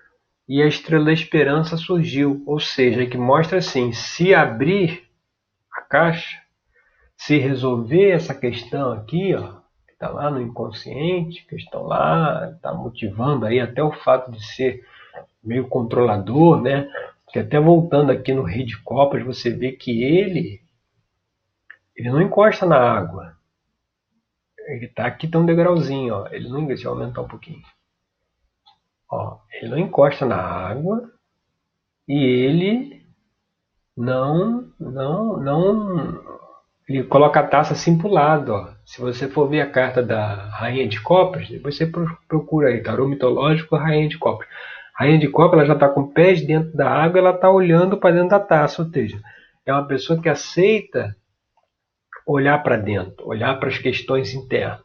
e 0.48 0.62
a 0.62 0.66
estrela 0.66 1.04
da 1.06 1.12
esperança 1.12 1.76
surgiu, 1.76 2.42
ou 2.46 2.58
seja, 2.58 3.06
que 3.06 3.18
mostra 3.18 3.58
assim, 3.58 3.92
se 3.92 4.34
abrir 4.34 5.04
a 5.72 5.82
caixa, 5.82 6.38
se 7.16 7.38
resolver 7.38 8.10
essa 8.10 8.34
questão 8.34 8.92
aqui, 8.92 9.34
ó, 9.34 9.60
que 9.86 9.92
está 9.92 10.08
lá 10.08 10.30
no 10.30 10.40
inconsciente, 10.40 11.46
que 11.46 11.56
estão 11.56 11.84
lá, 11.84 12.50
está 12.54 12.72
motivando 12.74 13.46
aí 13.46 13.60
até 13.60 13.82
o 13.82 13.92
fato 13.92 14.30
de 14.32 14.44
ser 14.44 14.84
meio 15.42 15.68
controlador, 15.68 16.60
né? 16.60 16.88
Que 17.32 17.38
até 17.38 17.58
voltando 17.58 18.12
aqui 18.12 18.32
no 18.32 18.42
rei 18.42 18.64
de 18.64 18.80
copas, 18.82 19.24
você 19.24 19.50
vê 19.50 19.72
que 19.72 20.02
ele 20.02 20.60
ele 21.96 22.10
não 22.10 22.22
encosta 22.22 22.66
na 22.66 22.76
água. 22.76 23.36
Ele 24.66 24.86
está 24.86 25.06
aqui, 25.06 25.28
tem 25.28 25.40
um 25.40 25.46
degrauzinho, 25.46 26.14
ó. 26.14 26.28
Ele 26.28 26.48
não, 26.48 26.66
deixa 26.66 26.86
eu 26.86 26.92
aumentar 26.92 27.22
um 27.22 27.28
pouquinho. 27.28 27.62
Ó, 29.10 29.38
ele 29.52 29.70
não 29.70 29.78
encosta 29.78 30.24
na 30.24 30.36
água 30.36 31.10
e 32.08 32.24
ele 32.24 33.06
não, 33.96 34.72
não, 34.80 35.36
não, 35.36 36.24
ele 36.88 37.04
coloca 37.04 37.40
a 37.40 37.46
taça 37.46 37.74
assim 37.74 37.98
para 37.98 38.08
o 38.08 38.12
lado. 38.12 38.52
Ó. 38.52 38.68
Se 38.86 39.00
você 39.00 39.28
for 39.28 39.48
ver 39.48 39.60
a 39.60 39.70
carta 39.70 40.02
da 40.02 40.46
Rainha 40.48 40.88
de 40.88 41.00
Copas, 41.00 41.48
depois 41.48 41.76
você 41.76 41.86
procura 42.26 42.68
aí, 42.68 42.82
tarô 42.82 43.06
mitológico, 43.06 43.76
Rainha 43.76 44.08
de 44.08 44.18
Copas. 44.18 44.48
Rainha 44.94 45.18
de 45.18 45.28
Copas 45.28 45.58
ela 45.58 45.66
já 45.66 45.74
está 45.74 45.88
com 45.88 46.08
pés 46.08 46.44
dentro 46.44 46.76
da 46.76 46.88
água, 46.88 47.18
ela 47.18 47.30
está 47.30 47.50
olhando 47.50 47.96
para 47.96 48.14
dentro 48.14 48.28
da 48.28 48.40
taça, 48.40 48.82
ou 48.82 48.88
seja, 48.88 49.20
é 49.64 49.72
uma 49.72 49.86
pessoa 49.86 50.20
que 50.20 50.28
aceita 50.28 51.16
olhar 52.26 52.62
para 52.62 52.76
dentro, 52.76 53.26
olhar 53.26 53.58
para 53.58 53.68
as 53.68 53.78
questões 53.78 54.34
internas. 54.34 54.80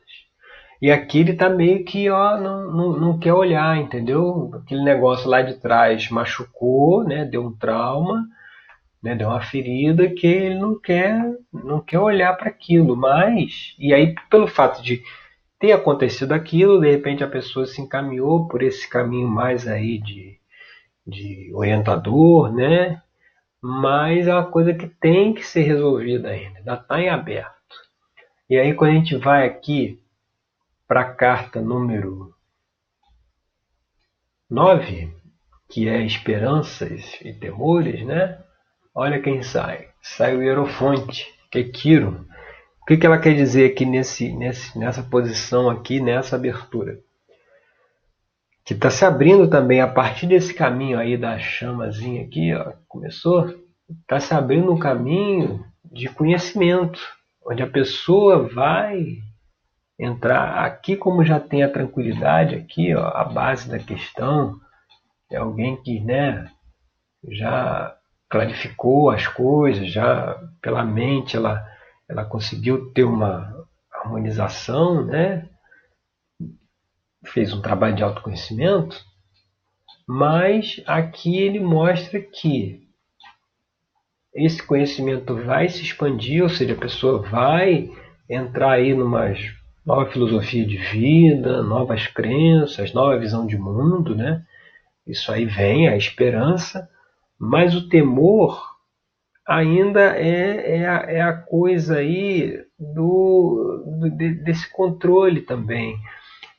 E 0.81 0.91
aqui 0.91 1.19
ele 1.19 1.31
está 1.31 1.49
meio 1.49 1.83
que 1.83 2.09
ó, 2.09 2.37
não, 2.37 2.71
não, 2.71 2.99
não, 2.99 3.19
quer 3.19 3.33
olhar, 3.33 3.77
entendeu? 3.77 4.51
Aquele 4.53 4.83
negócio 4.83 5.27
lá 5.27 5.41
de 5.41 5.55
trás 5.55 6.09
machucou, 6.09 7.03
né? 7.03 7.25
deu 7.25 7.43
um 7.43 7.55
trauma, 7.55 8.27
né? 9.01 9.15
deu 9.15 9.27
uma 9.29 9.41
ferida 9.41 10.07
que 10.07 10.27
ele 10.27 10.55
não 10.55 10.79
quer, 10.79 11.19
não 11.51 11.81
quer 11.81 11.99
olhar 11.99 12.33
para 12.37 12.49
aquilo. 12.49 12.95
Mas, 12.95 13.75
e 13.79 13.91
aí 13.91 14.13
pelo 14.29 14.47
fato 14.47 14.81
de 14.83 15.01
ter 15.59 15.71
acontecido 15.71 16.33
aquilo, 16.33 16.79
de 16.79 16.89
repente 16.89 17.23
a 17.23 17.27
pessoa 17.27 17.65
se 17.65 17.81
encaminhou 17.81 18.47
por 18.47 18.61
esse 18.61 18.87
caminho 18.89 19.27
mais 19.27 19.67
aí 19.67 19.97
de, 19.97 20.39
de 21.05 21.51
orientador, 21.53 22.53
né? 22.53 23.01
mas 23.61 24.27
é 24.27 24.33
uma 24.33 24.45
coisa 24.45 24.73
que 24.73 24.87
tem 24.87 25.33
que 25.33 25.43
ser 25.43 25.61
resolvida 25.61 26.29
ainda, 26.29 26.59
ainda 26.59 26.73
está 26.75 27.01
em 27.01 27.09
aberto. 27.09 27.55
E 28.49 28.57
aí 28.57 28.73
quando 28.73 28.91
a 28.91 28.93
gente 28.93 29.17
vai 29.17 29.45
aqui 29.45 30.01
para 30.87 31.01
a 31.01 31.13
carta 31.13 31.59
número 31.59 32.33
9, 34.49 35.11
que 35.69 35.89
é 35.89 36.01
esperanças 36.01 37.19
e 37.21 37.33
temores, 37.33 38.05
né? 38.05 38.41
Olha 38.95 39.21
quem 39.21 39.43
sai. 39.43 39.89
Sai 40.01 40.35
o 40.35 40.41
Hierofonte, 40.41 41.27
que 41.51 41.59
é 41.59 41.63
Quiro. 41.63 42.25
Que, 42.88 42.97
que 42.97 43.06
ela 43.06 43.19
quer 43.19 43.36
dizer 43.36 43.71
aqui 43.71 43.86
nesse, 43.86 44.32
nesse, 44.32 44.78
nessa 44.80 45.04
posição 45.04 45.69
aqui, 45.69 46.00
nessa 46.00 46.36
abertura? 46.36 47.00
que 48.67 48.73
está 48.73 48.89
se 48.89 49.06
abrindo 49.06 49.50
também 49.50 49.80
a 49.80 49.88
partir 49.88 50.28
desse 50.28 50.54
caminho 50.54 51.00
aí 51.00 51.15
da 51.15 51.39
chamazinha 51.39 52.21
aqui, 52.26 52.54
ó, 52.54 52.73
começou, 52.86 53.56
está 54.02 54.19
se 54.19 54.34
abrindo 54.34 54.73
um 54.73 54.78
caminho 54.78 55.63
de 55.86 56.10
conhecimento, 56.10 57.00
onde 57.45 57.63
a 57.63 57.67
pessoa 57.67 58.45
vai 58.45 59.19
entrar 59.97 60.65
aqui 60.65 60.97
como 60.97 61.23
já 61.23 61.39
tem 61.39 61.63
a 61.63 61.71
tranquilidade 61.71 62.56
aqui, 62.56 62.93
ó, 62.93 63.08
a 63.08 63.23
base 63.23 63.69
da 63.69 63.80
questão, 63.80 64.60
é 65.32 65.38
alguém 65.38 65.82
que, 65.82 66.02
né, 66.02 66.52
já 67.30 67.95
clarificou 68.30 69.12
as 69.12 69.26
coisas, 69.30 69.89
já 69.89 70.38
pela 70.62 70.84
mente 70.84 71.38
ela 71.38 71.65
ela 72.09 72.25
conseguiu 72.25 72.91
ter 72.93 73.03
uma 73.03 73.67
harmonização, 73.91 75.05
né? 75.05 75.49
fez 77.25 77.53
um 77.53 77.61
trabalho 77.61 77.95
de 77.95 78.03
autoconhecimento, 78.03 78.97
mas 80.07 80.81
aqui 80.85 81.37
ele 81.37 81.59
mostra 81.59 82.21
que 82.21 82.87
esse 84.33 84.65
conhecimento 84.65 85.35
vai 85.35 85.67
se 85.67 85.81
expandir, 85.83 86.43
ou 86.43 86.49
seja, 86.49 86.73
a 86.73 86.77
pessoa 86.77 87.21
vai 87.21 87.89
entrar 88.29 88.73
aí 88.73 88.93
numa 88.93 89.33
nova 89.85 90.09
filosofia 90.11 90.65
de 90.65 90.77
vida, 90.77 91.63
novas 91.63 92.07
crenças, 92.07 92.93
nova 92.93 93.17
visão 93.17 93.47
de 93.47 93.57
mundo, 93.57 94.15
né? 94.15 94.43
Isso 95.05 95.31
aí 95.31 95.45
vem, 95.45 95.87
a 95.87 95.97
esperança, 95.97 96.87
mas 97.39 97.75
o 97.75 97.87
temor 97.89 98.76
ainda 99.47 100.17
é, 100.17 100.79
é, 100.79 100.88
a, 100.88 100.95
é 101.07 101.21
a 101.21 101.33
coisa 101.33 101.97
aí 101.97 102.65
do, 102.77 103.83
do, 103.99 104.10
desse 104.43 104.69
controle 104.71 105.41
também 105.41 105.97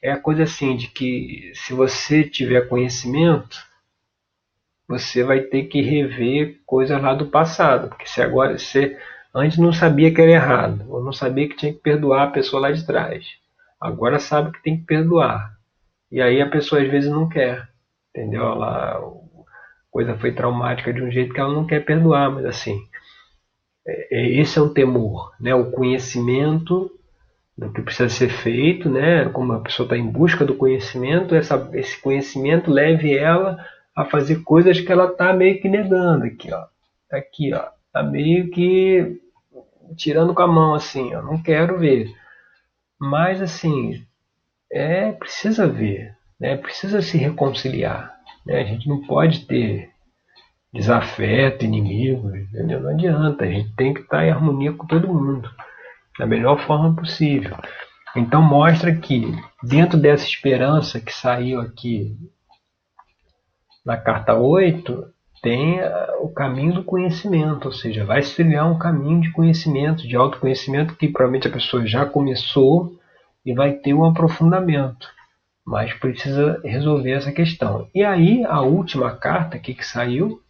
é 0.02 0.12
a 0.12 0.18
coisa 0.18 0.44
assim 0.44 0.76
de 0.76 0.88
que 0.88 1.52
se 1.54 1.72
você 1.74 2.22
tiver 2.24 2.68
conhecimento, 2.68 3.58
você 4.86 5.22
vai 5.22 5.40
ter 5.40 5.64
que 5.64 5.82
rever 5.82 6.60
coisas 6.64 7.00
lá 7.00 7.14
do 7.14 7.26
passado, 7.26 7.88
porque 7.88 8.06
se 8.06 8.22
agora 8.22 8.56
você 8.56 8.96
antes 9.34 9.58
não 9.58 9.72
sabia 9.72 10.12
que 10.12 10.20
era 10.20 10.30
errado, 10.30 10.84
ou 10.88 11.02
não 11.02 11.12
sabia 11.12 11.48
que 11.48 11.56
tinha 11.56 11.72
que 11.72 11.80
perdoar 11.80 12.24
a 12.24 12.30
pessoa 12.30 12.62
lá 12.62 12.70
de 12.70 12.86
trás, 12.86 13.26
agora 13.80 14.18
sabe 14.18 14.52
que 14.52 14.62
tem 14.62 14.78
que 14.78 14.84
perdoar. 14.84 15.56
E 16.10 16.22
aí 16.22 16.40
a 16.40 16.48
pessoa 16.48 16.80
às 16.80 16.88
vezes 16.88 17.10
não 17.10 17.28
quer, 17.28 17.68
entendeu? 18.10 18.42
Ela, 18.42 19.00
coisa 19.90 20.16
foi 20.18 20.32
traumática 20.32 20.92
de 20.92 21.02
um 21.02 21.10
jeito 21.10 21.32
que 21.32 21.40
ela 21.40 21.52
não 21.52 21.66
quer 21.66 21.84
perdoar, 21.84 22.30
mas 22.30 22.44
assim, 22.44 22.78
é, 23.86 24.20
é, 24.20 24.40
esse 24.40 24.58
é 24.58 24.62
um 24.62 24.72
temor, 24.72 25.32
né? 25.40 25.54
O 25.54 25.70
conhecimento 25.70 26.90
do 27.56 27.72
que 27.72 27.82
precisa 27.82 28.08
ser 28.08 28.28
feito, 28.28 28.88
né? 28.88 29.28
Como 29.30 29.52
a 29.52 29.60
pessoa 29.60 29.86
está 29.86 29.96
em 29.96 30.06
busca 30.06 30.44
do 30.44 30.54
conhecimento, 30.54 31.34
essa, 31.34 31.68
esse 31.72 32.00
conhecimento 32.00 32.70
leve 32.70 33.16
ela 33.16 33.58
a 33.96 34.04
fazer 34.04 34.42
coisas 34.44 34.80
que 34.80 34.92
ela 34.92 35.06
está 35.06 35.32
meio 35.32 35.60
que 35.60 35.68
negando 35.68 36.24
aqui, 36.24 36.52
ó. 36.52 36.66
Tá 37.08 37.16
aqui, 37.16 37.52
ó. 37.52 37.64
Tá 37.92 38.02
meio 38.02 38.50
que 38.50 39.20
tirando 39.96 40.34
com 40.34 40.42
a 40.42 40.46
mão 40.46 40.74
assim, 40.74 41.14
ó. 41.14 41.22
Não 41.22 41.42
quero 41.42 41.78
ver. 41.78 42.12
Mas 43.00 43.40
assim, 43.40 44.04
é 44.70 45.12
precisa 45.12 45.66
ver, 45.66 46.14
né? 46.38 46.56
Precisa 46.56 47.00
se 47.00 47.16
reconciliar, 47.16 48.17
né? 48.48 48.62
A 48.62 48.64
gente 48.64 48.88
não 48.88 49.06
pode 49.06 49.46
ter 49.46 49.90
desafeto, 50.72 51.64
inimigo, 51.64 52.34
entendeu? 52.34 52.80
Não 52.80 52.90
adianta. 52.90 53.44
A 53.44 53.48
gente 53.48 53.72
tem 53.76 53.94
que 53.94 54.00
estar 54.00 54.24
em 54.24 54.30
harmonia 54.30 54.72
com 54.72 54.86
todo 54.86 55.12
mundo 55.12 55.48
da 56.18 56.26
melhor 56.26 56.58
forma 56.66 56.96
possível. 56.96 57.56
Então 58.16 58.42
mostra 58.42 58.94
que 58.94 59.32
dentro 59.62 59.98
dessa 59.98 60.24
esperança 60.24 60.98
que 60.98 61.12
saiu 61.12 61.60
aqui 61.60 62.16
na 63.84 63.96
carta 63.96 64.34
8, 64.34 65.06
tem 65.42 65.80
ah, 65.80 66.16
o 66.20 66.28
caminho 66.28 66.74
do 66.74 66.84
conhecimento, 66.84 67.66
ou 67.66 67.72
seja, 67.72 68.04
vai 68.04 68.22
se 68.22 68.34
trilhar 68.34 68.70
um 68.70 68.78
caminho 68.78 69.20
de 69.20 69.32
conhecimento, 69.32 70.06
de 70.06 70.16
autoconhecimento 70.16 70.94
que 70.96 71.08
provavelmente 71.08 71.48
a 71.48 71.52
pessoa 71.52 71.86
já 71.86 72.04
começou 72.04 72.98
e 73.46 73.54
vai 73.54 73.72
ter 73.72 73.94
um 73.94 74.04
aprofundamento, 74.04 75.08
mas 75.68 75.92
precisa 75.92 76.58
resolver 76.64 77.12
essa 77.12 77.30
questão. 77.30 77.90
E 77.94 78.02
aí 78.02 78.42
a 78.42 78.62
última 78.62 79.14
carta 79.14 79.58
aqui 79.58 79.74
que 79.74 79.84
saiu 79.84 80.40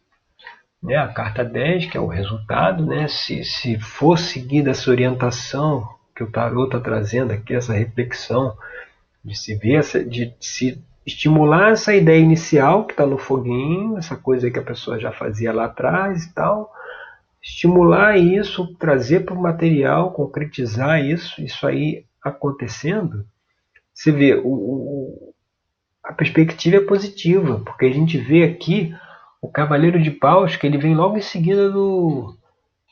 né, 0.80 0.96
a 0.96 1.08
carta 1.08 1.44
10, 1.44 1.86
que 1.86 1.96
é 1.96 2.00
o 2.00 2.06
resultado, 2.06 2.86
né, 2.86 3.08
se, 3.08 3.42
se 3.42 3.80
for 3.80 4.16
seguida 4.16 4.70
essa 4.70 4.88
orientação 4.88 5.88
que 6.14 6.22
o 6.22 6.30
tarot 6.30 6.66
está 6.66 6.78
trazendo 6.78 7.32
aqui, 7.32 7.52
essa 7.52 7.72
reflexão, 7.72 8.56
de 9.24 9.36
se 9.36 9.56
ver, 9.56 9.82
de 10.08 10.32
se 10.38 10.80
estimular 11.04 11.72
essa 11.72 11.92
ideia 11.92 12.20
inicial 12.20 12.84
que 12.84 12.92
está 12.92 13.04
no 13.04 13.18
foguinho, 13.18 13.98
essa 13.98 14.14
coisa 14.14 14.48
que 14.48 14.58
a 14.60 14.64
pessoa 14.64 15.00
já 15.00 15.10
fazia 15.10 15.52
lá 15.52 15.64
atrás 15.64 16.26
e 16.26 16.32
tal, 16.32 16.72
estimular 17.42 18.16
isso, 18.16 18.72
trazer 18.76 19.24
para 19.24 19.34
o 19.34 19.42
material, 19.42 20.12
concretizar 20.12 21.04
isso, 21.04 21.42
isso 21.42 21.66
aí 21.66 22.04
acontecendo, 22.22 23.26
você 23.98 24.12
vê, 24.12 24.34
o, 24.34 24.46
o, 24.46 25.34
a 26.04 26.12
perspectiva 26.12 26.76
é 26.76 26.80
positiva, 26.80 27.60
porque 27.66 27.84
a 27.84 27.90
gente 27.90 28.16
vê 28.16 28.44
aqui 28.44 28.94
o 29.42 29.48
Cavaleiro 29.48 30.00
de 30.00 30.12
Paus, 30.12 30.54
que 30.54 30.68
ele 30.68 30.78
vem 30.78 30.94
logo 30.94 31.16
em 31.16 31.20
seguida 31.20 31.68
do, 31.68 32.32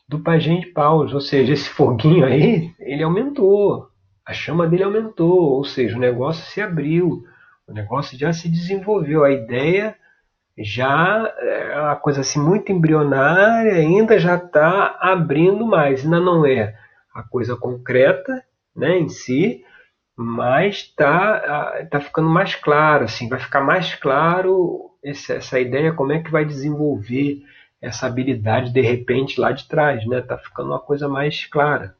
do 0.08 0.18
Pajem 0.18 0.58
de 0.58 0.66
Paus, 0.66 1.14
ou 1.14 1.20
seja, 1.20 1.52
esse 1.52 1.70
foguinho 1.70 2.24
aí, 2.26 2.72
ele 2.80 3.04
aumentou, 3.04 3.88
a 4.26 4.32
chama 4.32 4.66
dele 4.66 4.82
aumentou, 4.82 5.52
ou 5.52 5.64
seja, 5.64 5.96
o 5.96 6.00
negócio 6.00 6.44
se 6.46 6.60
abriu, 6.60 7.22
o 7.68 7.72
negócio 7.72 8.18
já 8.18 8.32
se 8.32 8.48
desenvolveu, 8.48 9.22
a 9.22 9.30
ideia 9.30 9.94
já 10.58 11.32
é 11.38 11.80
uma 11.82 11.96
coisa 11.96 12.22
assim 12.22 12.40
muito 12.40 12.72
embrionária, 12.72 13.74
ainda 13.74 14.18
já 14.18 14.34
está 14.34 14.98
abrindo 15.00 15.64
mais, 15.64 16.02
ainda 16.02 16.18
não 16.18 16.44
é 16.44 16.74
a 17.14 17.22
coisa 17.22 17.54
concreta 17.56 18.42
né, 18.74 18.98
em 18.98 19.08
si, 19.08 19.64
mas 20.16 20.76
está 20.76 21.86
tá 21.90 22.00
ficando 22.00 22.28
mais 22.28 22.54
claro, 22.54 23.04
assim, 23.04 23.28
vai 23.28 23.38
ficar 23.38 23.60
mais 23.60 23.94
claro 23.94 24.90
esse, 25.02 25.32
essa 25.32 25.60
ideia, 25.60 25.92
como 25.92 26.12
é 26.12 26.20
que 26.20 26.30
vai 26.30 26.44
desenvolver 26.44 27.42
essa 27.80 28.06
habilidade 28.06 28.72
de 28.72 28.80
repente 28.80 29.40
lá 29.40 29.52
de 29.52 29.68
trás, 29.68 30.06
né? 30.06 30.20
Tá 30.22 30.38
ficando 30.38 30.70
uma 30.70 30.80
coisa 30.80 31.08
mais 31.08 31.44
clara. 31.46 31.94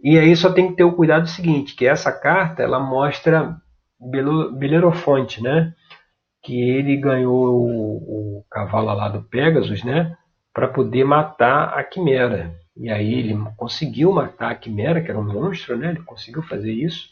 E 0.00 0.16
aí 0.16 0.34
só 0.36 0.52
tem 0.52 0.68
que 0.68 0.76
ter 0.76 0.84
o 0.84 0.94
cuidado 0.94 1.26
seguinte, 1.26 1.74
que 1.74 1.86
essa 1.86 2.12
carta 2.12 2.62
ela 2.62 2.78
mostra 2.78 3.56
Belerofonte, 4.00 5.42
né? 5.42 5.74
Que 6.42 6.70
ele 6.70 6.96
ganhou 6.96 7.34
o, 7.34 8.38
o 8.38 8.44
cavalo 8.48 8.94
lá 8.94 9.08
do 9.08 9.24
Pegasus, 9.24 9.82
né? 9.82 10.16
Para 10.54 10.68
poder 10.68 11.04
matar 11.04 11.76
a 11.76 11.82
Quimera. 11.82 12.54
E 12.78 12.88
aí 12.90 13.12
ele 13.14 13.36
conseguiu 13.56 14.12
matar 14.12 14.52
a 14.52 14.54
Quimera, 14.54 15.02
que 15.02 15.10
era 15.10 15.18
um 15.18 15.32
monstro, 15.32 15.76
né? 15.76 15.90
Ele 15.90 16.02
conseguiu 16.02 16.42
fazer 16.42 16.72
isso. 16.72 17.10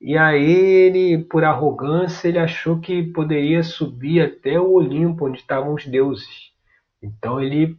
E 0.00 0.16
aí 0.16 0.50
ele, 0.50 1.18
por 1.24 1.44
arrogância, 1.44 2.26
ele 2.26 2.38
achou 2.38 2.80
que 2.80 3.02
poderia 3.02 3.62
subir 3.62 4.20
até 4.20 4.58
o 4.58 4.72
Olimpo, 4.72 5.26
onde 5.26 5.38
estavam 5.38 5.74
os 5.74 5.86
deuses. 5.86 6.50
Então 7.00 7.40
ele, 7.40 7.76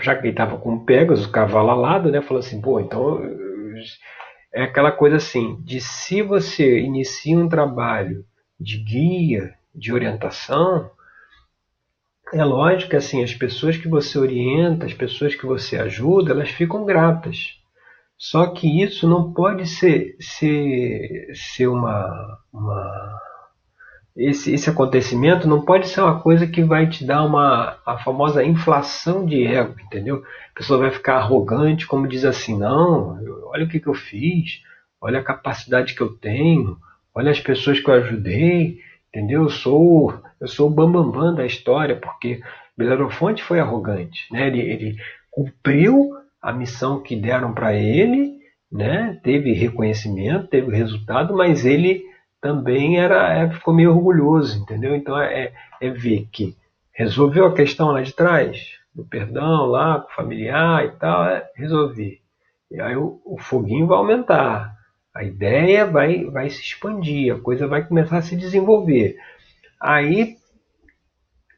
já 0.00 0.16
que 0.16 0.22
ele 0.22 0.30
estava 0.30 0.58
com 0.58 0.74
o 0.74 0.84
Pegasus, 0.84 1.26
o 1.26 1.30
cavalo 1.30 1.70
alado, 1.70 2.10
né? 2.10 2.20
Falou 2.20 2.40
assim, 2.40 2.60
pô, 2.60 2.80
então 2.80 3.22
é 4.52 4.62
aquela 4.62 4.90
coisa 4.90 5.16
assim, 5.16 5.56
de 5.60 5.80
se 5.80 6.22
você 6.22 6.80
inicia 6.80 7.38
um 7.38 7.48
trabalho 7.48 8.24
de 8.58 8.78
guia, 8.78 9.54
de 9.74 9.92
orientação, 9.92 10.90
é 12.34 12.44
lógico 12.44 12.90
que 12.90 12.96
assim, 12.96 13.22
as 13.22 13.32
pessoas 13.32 13.76
que 13.76 13.88
você 13.88 14.18
orienta, 14.18 14.86
as 14.86 14.94
pessoas 14.94 15.34
que 15.34 15.46
você 15.46 15.76
ajuda, 15.76 16.32
elas 16.32 16.50
ficam 16.50 16.84
gratas. 16.84 17.58
Só 18.16 18.46
que 18.48 18.82
isso 18.82 19.08
não 19.08 19.32
pode 19.32 19.66
ser, 19.66 20.16
ser, 20.20 21.30
ser 21.34 21.68
uma, 21.68 22.38
uma 22.52 23.20
esse, 24.16 24.52
esse 24.54 24.70
acontecimento 24.70 25.48
não 25.48 25.64
pode 25.64 25.88
ser 25.88 26.00
uma 26.00 26.20
coisa 26.20 26.46
que 26.46 26.62
vai 26.62 26.88
te 26.88 27.04
dar 27.04 27.24
uma 27.24 27.78
a 27.84 27.98
famosa 27.98 28.44
inflação 28.44 29.26
de 29.26 29.44
ego, 29.46 29.74
entendeu? 29.80 30.24
A 30.52 30.58
pessoa 30.58 30.78
vai 30.78 30.90
ficar 30.90 31.16
arrogante, 31.16 31.86
como 31.86 32.08
diz 32.08 32.24
assim, 32.24 32.56
não, 32.56 33.18
olha 33.46 33.64
o 33.64 33.68
que, 33.68 33.80
que 33.80 33.88
eu 33.88 33.94
fiz, 33.94 34.62
olha 35.00 35.18
a 35.18 35.24
capacidade 35.24 35.94
que 35.94 36.00
eu 36.00 36.10
tenho, 36.16 36.78
olha 37.14 37.30
as 37.30 37.40
pessoas 37.40 37.80
que 37.80 37.90
eu 37.90 37.94
ajudei, 37.94 38.78
entendeu? 39.14 39.44
Eu 39.44 39.50
sou, 39.50 40.20
eu 40.40 40.48
sou 40.48 40.66
o 40.66 40.70
bambambam 40.70 41.12
bam, 41.12 41.20
bam 41.20 41.34
da 41.34 41.46
história, 41.46 41.94
porque 41.94 42.40
Belerofonte 42.76 43.42
foi 43.42 43.60
arrogante, 43.60 44.26
né? 44.32 44.48
ele, 44.48 44.60
ele 44.60 44.96
cumpriu 45.30 46.10
a 46.42 46.52
missão 46.52 47.00
que 47.00 47.14
deram 47.14 47.54
para 47.54 47.72
ele, 47.74 48.38
né? 48.70 49.18
teve 49.22 49.52
reconhecimento, 49.52 50.48
teve 50.48 50.76
resultado, 50.76 51.34
mas 51.34 51.64
ele 51.64 52.02
também 52.40 52.98
era 52.98 53.32
é, 53.32 53.50
ficou 53.50 53.72
meio 53.72 53.92
orgulhoso, 53.92 54.60
entendeu? 54.60 54.94
Então 54.94 55.18
é, 55.18 55.52
é 55.80 55.88
ver 55.88 56.28
que 56.30 56.54
resolveu 56.92 57.46
a 57.46 57.54
questão 57.54 57.92
lá 57.92 58.02
de 58.02 58.12
trás, 58.12 58.74
do 58.94 59.04
perdão 59.04 59.66
lá, 59.66 60.00
com 60.00 60.12
o 60.12 60.14
familiar 60.14 60.84
e 60.84 60.90
tal, 60.90 61.24
é, 61.24 61.48
resolvi. 61.56 62.20
E 62.70 62.80
aí 62.80 62.96
o, 62.96 63.20
o, 63.24 63.38
foguinho 63.38 63.86
vai 63.86 63.96
aumentar, 63.96 64.73
a 65.14 65.22
ideia 65.22 65.86
vai, 65.86 66.24
vai 66.24 66.50
se 66.50 66.60
expandir, 66.60 67.32
a 67.32 67.38
coisa 67.38 67.66
vai 67.68 67.86
começar 67.86 68.18
a 68.18 68.22
se 68.22 68.36
desenvolver. 68.36 69.16
Aí, 69.80 70.36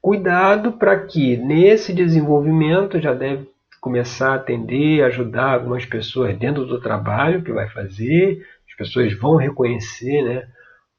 cuidado 0.03 0.73
para 0.73 1.07
que 1.07 1.37
nesse 1.37 1.93
desenvolvimento 1.93 3.01
já 3.01 3.15
deve 3.15 3.49
começar 3.81 4.33
a 4.33 4.35
atender, 4.35 5.03
ajudar 5.05 5.55
algumas 5.55 5.87
pessoas 5.87 6.37
dentro 6.37 6.67
do 6.67 6.81
trabalho 6.81 7.43
que 7.43 7.53
vai 7.53 7.69
fazer, 7.71 8.45
as 8.69 8.77
pessoas 8.77 9.13
vão 9.19 9.37
reconhecer, 9.37 10.23
né? 10.23 10.49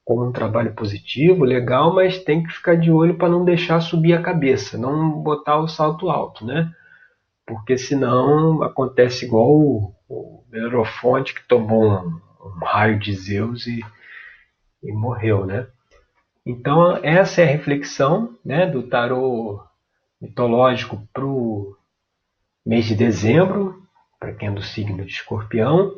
como 0.07 0.25
um 0.25 0.31
trabalho 0.31 0.73
positivo, 0.73 1.43
legal, 1.43 1.93
mas 1.93 2.23
tem 2.23 2.41
que 2.41 2.53
ficar 2.53 2.75
de 2.77 2.89
olho 2.89 3.17
para 3.17 3.27
não 3.27 3.43
deixar 3.43 3.81
subir 3.81 4.13
a 4.13 4.21
cabeça, 4.21 4.77
não 4.77 5.11
botar 5.11 5.59
o 5.59 5.67
salto 5.67 6.09
alto, 6.09 6.45
né? 6.45 6.71
Porque 7.45 7.77
senão 7.77 8.63
acontece 8.63 9.25
igual 9.25 9.49
o, 9.49 9.93
o 10.07 10.43
Belerofonte 10.49 11.33
que 11.33 11.45
tomou 11.45 11.91
um, 11.91 12.21
um, 12.41 12.63
raio 12.63 12.99
de 12.99 13.13
Zeus 13.13 13.67
e, 13.67 13.83
e 14.83 14.91
morreu, 14.91 15.45
né? 15.45 15.67
Então 16.45 16.97
essa 17.03 17.41
é 17.41 17.43
a 17.43 17.51
reflexão 17.51 18.37
né, 18.43 18.65
do 18.65 18.83
tarô 18.83 19.61
mitológico 20.21 21.05
para 21.13 21.25
o 21.25 21.75
mês 22.65 22.85
de 22.85 22.95
dezembro, 22.95 23.83
para 24.19 24.33
quem 24.33 24.49
é 24.49 24.51
do 24.51 24.61
signo 24.61 25.05
de 25.05 25.11
escorpião. 25.11 25.93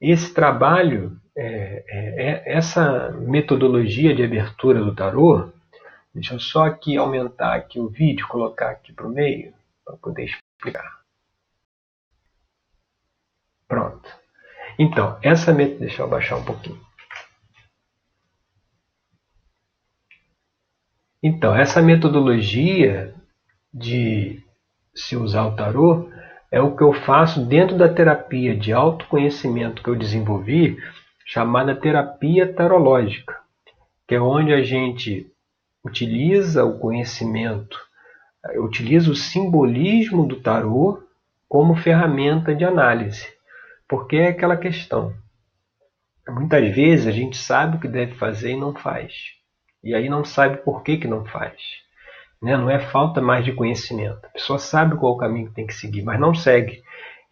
Esse 0.00 0.32
trabalho 0.32 1.20
é, 1.36 1.84
é, 1.86 2.30
é, 2.30 2.56
essa 2.56 3.12
metodologia 3.12 4.14
de 4.14 4.24
abertura 4.24 4.82
do 4.82 4.94
tarô, 4.94 5.50
deixa 6.12 6.34
eu 6.34 6.40
só 6.40 6.66
aqui 6.66 6.96
aumentar 6.96 7.54
aqui 7.54 7.78
o 7.78 7.88
vídeo, 7.88 8.26
colocar 8.26 8.70
aqui 8.70 8.92
para 8.92 9.06
o 9.06 9.10
meio, 9.10 9.52
para 9.84 9.96
poder 9.96 10.24
explicar. 10.24 10.98
Pronto. 13.68 14.17
Então, 14.78 15.18
essa 15.22 15.52
metodologia, 15.52 15.80
deixa 15.80 16.02
eu 16.02 16.06
abaixar 16.06 16.38
um 16.38 16.44
pouquinho. 16.44 16.80
Então, 21.20 21.54
essa 21.54 21.82
metodologia 21.82 23.12
de 23.74 24.40
se 24.94 25.16
usar 25.16 25.46
o 25.46 25.56
tarô 25.56 26.08
é 26.50 26.60
o 26.60 26.76
que 26.76 26.82
eu 26.82 26.92
faço 26.92 27.44
dentro 27.44 27.76
da 27.76 27.92
terapia 27.92 28.56
de 28.56 28.72
autoconhecimento 28.72 29.82
que 29.82 29.90
eu 29.90 29.96
desenvolvi 29.96 30.78
chamada 31.26 31.74
terapia 31.74 32.50
tarológica, 32.52 33.36
que 34.06 34.14
é 34.14 34.20
onde 34.20 34.52
a 34.52 34.62
gente 34.62 35.30
utiliza 35.84 36.64
o 36.64 36.78
conhecimento, 36.78 37.78
utiliza 38.58 39.10
o 39.10 39.16
simbolismo 39.16 40.26
do 40.26 40.36
tarô 40.40 41.02
como 41.48 41.74
ferramenta 41.74 42.54
de 42.54 42.64
análise. 42.64 43.37
Porque 43.88 44.16
é 44.16 44.28
aquela 44.28 44.56
questão. 44.56 45.14
Muitas 46.28 46.74
vezes 46.74 47.06
a 47.06 47.10
gente 47.10 47.36
sabe 47.36 47.76
o 47.76 47.80
que 47.80 47.88
deve 47.88 48.14
fazer 48.14 48.52
e 48.52 48.60
não 48.60 48.74
faz. 48.74 49.14
E 49.82 49.94
aí 49.94 50.08
não 50.08 50.24
sabe 50.24 50.58
por 50.58 50.82
que, 50.82 50.98
que 50.98 51.08
não 51.08 51.24
faz. 51.24 51.54
Né? 52.42 52.56
Não 52.56 52.68
é 52.68 52.78
falta 52.78 53.20
mais 53.20 53.44
de 53.44 53.52
conhecimento. 53.52 54.26
A 54.26 54.28
pessoa 54.28 54.58
sabe 54.58 54.96
qual 54.96 55.14
o 55.14 55.18
caminho 55.18 55.48
que 55.48 55.54
tem 55.54 55.66
que 55.66 55.74
seguir, 55.74 56.02
mas 56.02 56.20
não 56.20 56.34
segue. 56.34 56.82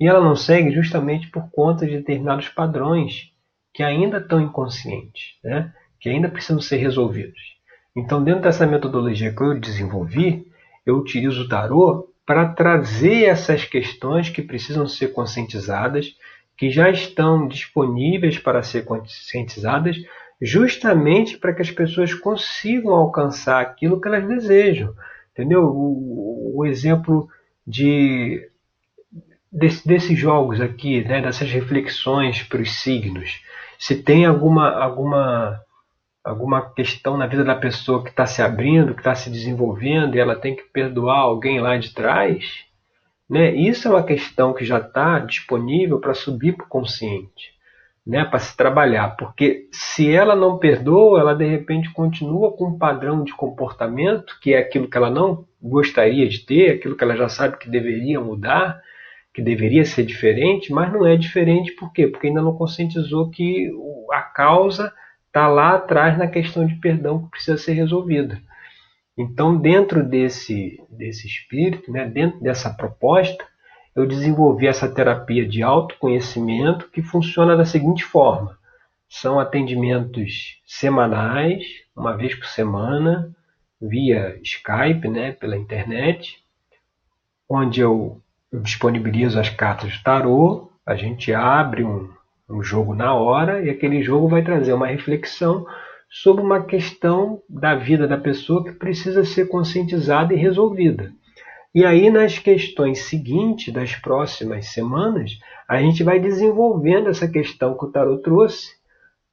E 0.00 0.06
ela 0.06 0.20
não 0.20 0.34
segue 0.34 0.70
justamente 0.70 1.28
por 1.28 1.50
conta 1.50 1.86
de 1.86 1.96
determinados 1.98 2.48
padrões 2.48 3.32
que 3.72 3.82
ainda 3.82 4.18
estão 4.18 4.40
inconscientes, 4.40 5.36
né? 5.44 5.72
que 6.00 6.08
ainda 6.08 6.28
precisam 6.28 6.60
ser 6.60 6.76
resolvidos. 6.76 7.56
Então, 7.94 8.22
dentro 8.22 8.42
dessa 8.42 8.66
metodologia 8.66 9.34
que 9.34 9.42
eu 9.42 9.58
desenvolvi, 9.58 10.46
eu 10.84 10.96
utilizo 10.96 11.42
o 11.42 11.48
tarô 11.48 12.08
para 12.26 12.48
trazer 12.48 13.24
essas 13.24 13.64
questões 13.64 14.28
que 14.28 14.42
precisam 14.42 14.86
ser 14.86 15.08
conscientizadas, 15.08 16.14
que 16.56 16.70
já 16.70 16.90
estão 16.90 17.46
disponíveis 17.46 18.38
para 18.38 18.62
ser 18.62 18.84
conscientizadas, 18.84 19.96
justamente 20.40 21.38
para 21.38 21.52
que 21.52 21.62
as 21.62 21.70
pessoas 21.70 22.14
consigam 22.14 22.94
alcançar 22.94 23.60
aquilo 23.60 24.00
que 24.00 24.08
elas 24.08 24.26
desejam. 24.26 24.94
Entendeu? 25.32 25.64
O, 25.64 26.58
o 26.58 26.64
exemplo 26.64 27.28
de 27.66 28.48
desse, 29.52 29.86
desses 29.86 30.18
jogos 30.18 30.60
aqui, 30.60 31.04
né, 31.04 31.20
dessas 31.20 31.50
reflexões 31.50 32.42
para 32.42 32.62
os 32.62 32.80
signos 32.80 33.40
se 33.78 34.02
tem 34.02 34.24
alguma, 34.24 34.70
alguma, 34.70 35.60
alguma 36.24 36.70
questão 36.70 37.16
na 37.16 37.26
vida 37.26 37.44
da 37.44 37.54
pessoa 37.54 38.02
que 38.02 38.10
está 38.10 38.26
se 38.26 38.42
abrindo, 38.42 38.94
que 38.94 39.00
está 39.00 39.14
se 39.14 39.30
desenvolvendo 39.30 40.16
e 40.16 40.20
ela 40.20 40.36
tem 40.36 40.56
que 40.56 40.62
perdoar 40.64 41.18
alguém 41.18 41.60
lá 41.60 41.76
de 41.76 41.92
trás, 41.92 42.65
né? 43.28 43.54
isso 43.54 43.88
é 43.88 43.90
uma 43.90 44.02
questão 44.02 44.52
que 44.52 44.64
já 44.64 44.78
está 44.78 45.18
disponível 45.18 45.98
para 45.98 46.14
subir 46.14 46.56
para 46.56 46.66
o 46.66 46.68
consciente, 46.68 47.54
né? 48.06 48.24
para 48.24 48.38
se 48.38 48.56
trabalhar. 48.56 49.16
Porque 49.16 49.68
se 49.72 50.10
ela 50.10 50.36
não 50.36 50.58
perdoa, 50.58 51.20
ela 51.20 51.34
de 51.34 51.46
repente 51.46 51.92
continua 51.92 52.52
com 52.52 52.68
um 52.68 52.78
padrão 52.78 53.24
de 53.24 53.34
comportamento, 53.34 54.38
que 54.40 54.54
é 54.54 54.58
aquilo 54.58 54.88
que 54.88 54.96
ela 54.96 55.10
não 55.10 55.44
gostaria 55.60 56.28
de 56.28 56.40
ter, 56.46 56.72
aquilo 56.72 56.96
que 56.96 57.04
ela 57.04 57.16
já 57.16 57.28
sabe 57.28 57.58
que 57.58 57.68
deveria 57.68 58.20
mudar 58.20 58.80
que 59.36 59.42
deveria 59.42 59.84
ser 59.84 60.02
diferente, 60.06 60.72
mas 60.72 60.90
não 60.90 61.06
é 61.06 61.14
diferente 61.14 61.72
por 61.72 61.92
quê? 61.92 62.06
Porque 62.06 62.28
ainda 62.28 62.40
não 62.40 62.56
conscientizou 62.56 63.28
que 63.28 63.70
a 64.10 64.22
causa 64.22 64.90
está 65.26 65.46
lá 65.46 65.74
atrás 65.74 66.16
na 66.16 66.26
questão 66.26 66.66
de 66.66 66.74
perdão 66.76 67.24
que 67.24 67.32
precisa 67.32 67.58
ser 67.58 67.74
resolvida. 67.74 68.40
Então, 69.16 69.56
dentro 69.56 70.02
desse, 70.02 70.82
desse 70.90 71.26
espírito, 71.26 71.90
né, 71.90 72.06
dentro 72.06 72.40
dessa 72.40 72.70
proposta, 72.70 73.44
eu 73.94 74.06
desenvolvi 74.06 74.66
essa 74.66 74.88
terapia 74.88 75.46
de 75.48 75.62
autoconhecimento 75.62 76.90
que 76.90 77.02
funciona 77.02 77.56
da 77.56 77.64
seguinte 77.64 78.04
forma: 78.04 78.58
são 79.08 79.40
atendimentos 79.40 80.60
semanais, 80.66 81.64
uma 81.96 82.16
vez 82.16 82.34
por 82.34 82.46
semana, 82.46 83.34
via 83.80 84.38
Skype, 84.42 85.08
né, 85.08 85.32
pela 85.32 85.56
internet, 85.56 86.42
onde 87.48 87.80
eu 87.80 88.20
eu 88.52 88.60
disponibilizo 88.60 89.38
as 89.38 89.50
cartas 89.50 89.92
de 89.92 90.02
tarô, 90.02 90.70
a 90.84 90.94
gente 90.94 91.32
abre 91.32 91.84
um, 91.84 92.10
um 92.48 92.62
jogo 92.62 92.94
na 92.94 93.14
hora 93.14 93.62
e 93.62 93.68
aquele 93.68 94.02
jogo 94.02 94.28
vai 94.28 94.42
trazer 94.42 94.72
uma 94.72 94.86
reflexão 94.86 95.66
sobre 96.22 96.42
uma 96.42 96.64
questão 96.64 97.42
da 97.46 97.74
vida 97.74 98.08
da 98.08 98.16
pessoa 98.16 98.64
que 98.64 98.72
precisa 98.72 99.22
ser 99.22 99.48
conscientizada 99.48 100.32
e 100.32 100.36
resolvida. 100.36 101.12
E 101.74 101.84
aí, 101.84 102.08
nas 102.08 102.38
questões 102.38 103.00
seguintes, 103.00 103.72
das 103.72 103.94
próximas 103.96 104.68
semanas, 104.68 105.38
a 105.68 105.78
gente 105.78 106.02
vai 106.02 106.18
desenvolvendo 106.18 107.10
essa 107.10 107.28
questão 107.28 107.76
que 107.76 107.84
o 107.84 107.90
tarot 107.90 108.22
trouxe 108.22 108.76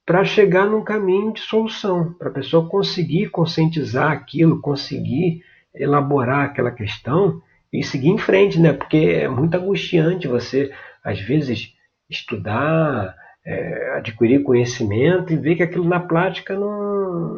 para 0.04 0.24
chegar 0.24 0.66
num 0.66 0.84
caminho 0.84 1.32
de 1.32 1.40
solução, 1.40 2.12
para 2.18 2.28
a 2.28 2.34
pessoa 2.34 2.68
conseguir 2.68 3.30
conscientizar 3.30 4.12
aquilo, 4.12 4.60
conseguir 4.60 5.42
elaborar 5.74 6.44
aquela 6.44 6.70
questão 6.70 7.40
e 7.72 7.82
seguir 7.82 8.08
em 8.08 8.18
frente, 8.18 8.60
né? 8.60 8.74
Porque 8.74 8.98
é 8.98 9.26
muito 9.26 9.54
angustiante 9.54 10.28
você, 10.28 10.70
às 11.02 11.18
vezes, 11.18 11.72
estudar, 12.10 13.16
é, 13.44 13.96
adquirir 13.96 14.42
conhecimento 14.42 15.32
e 15.32 15.36
ver 15.36 15.56
que 15.56 15.62
aquilo 15.62 15.84
na 15.84 16.00
prática 16.00 16.54
não, 16.54 17.34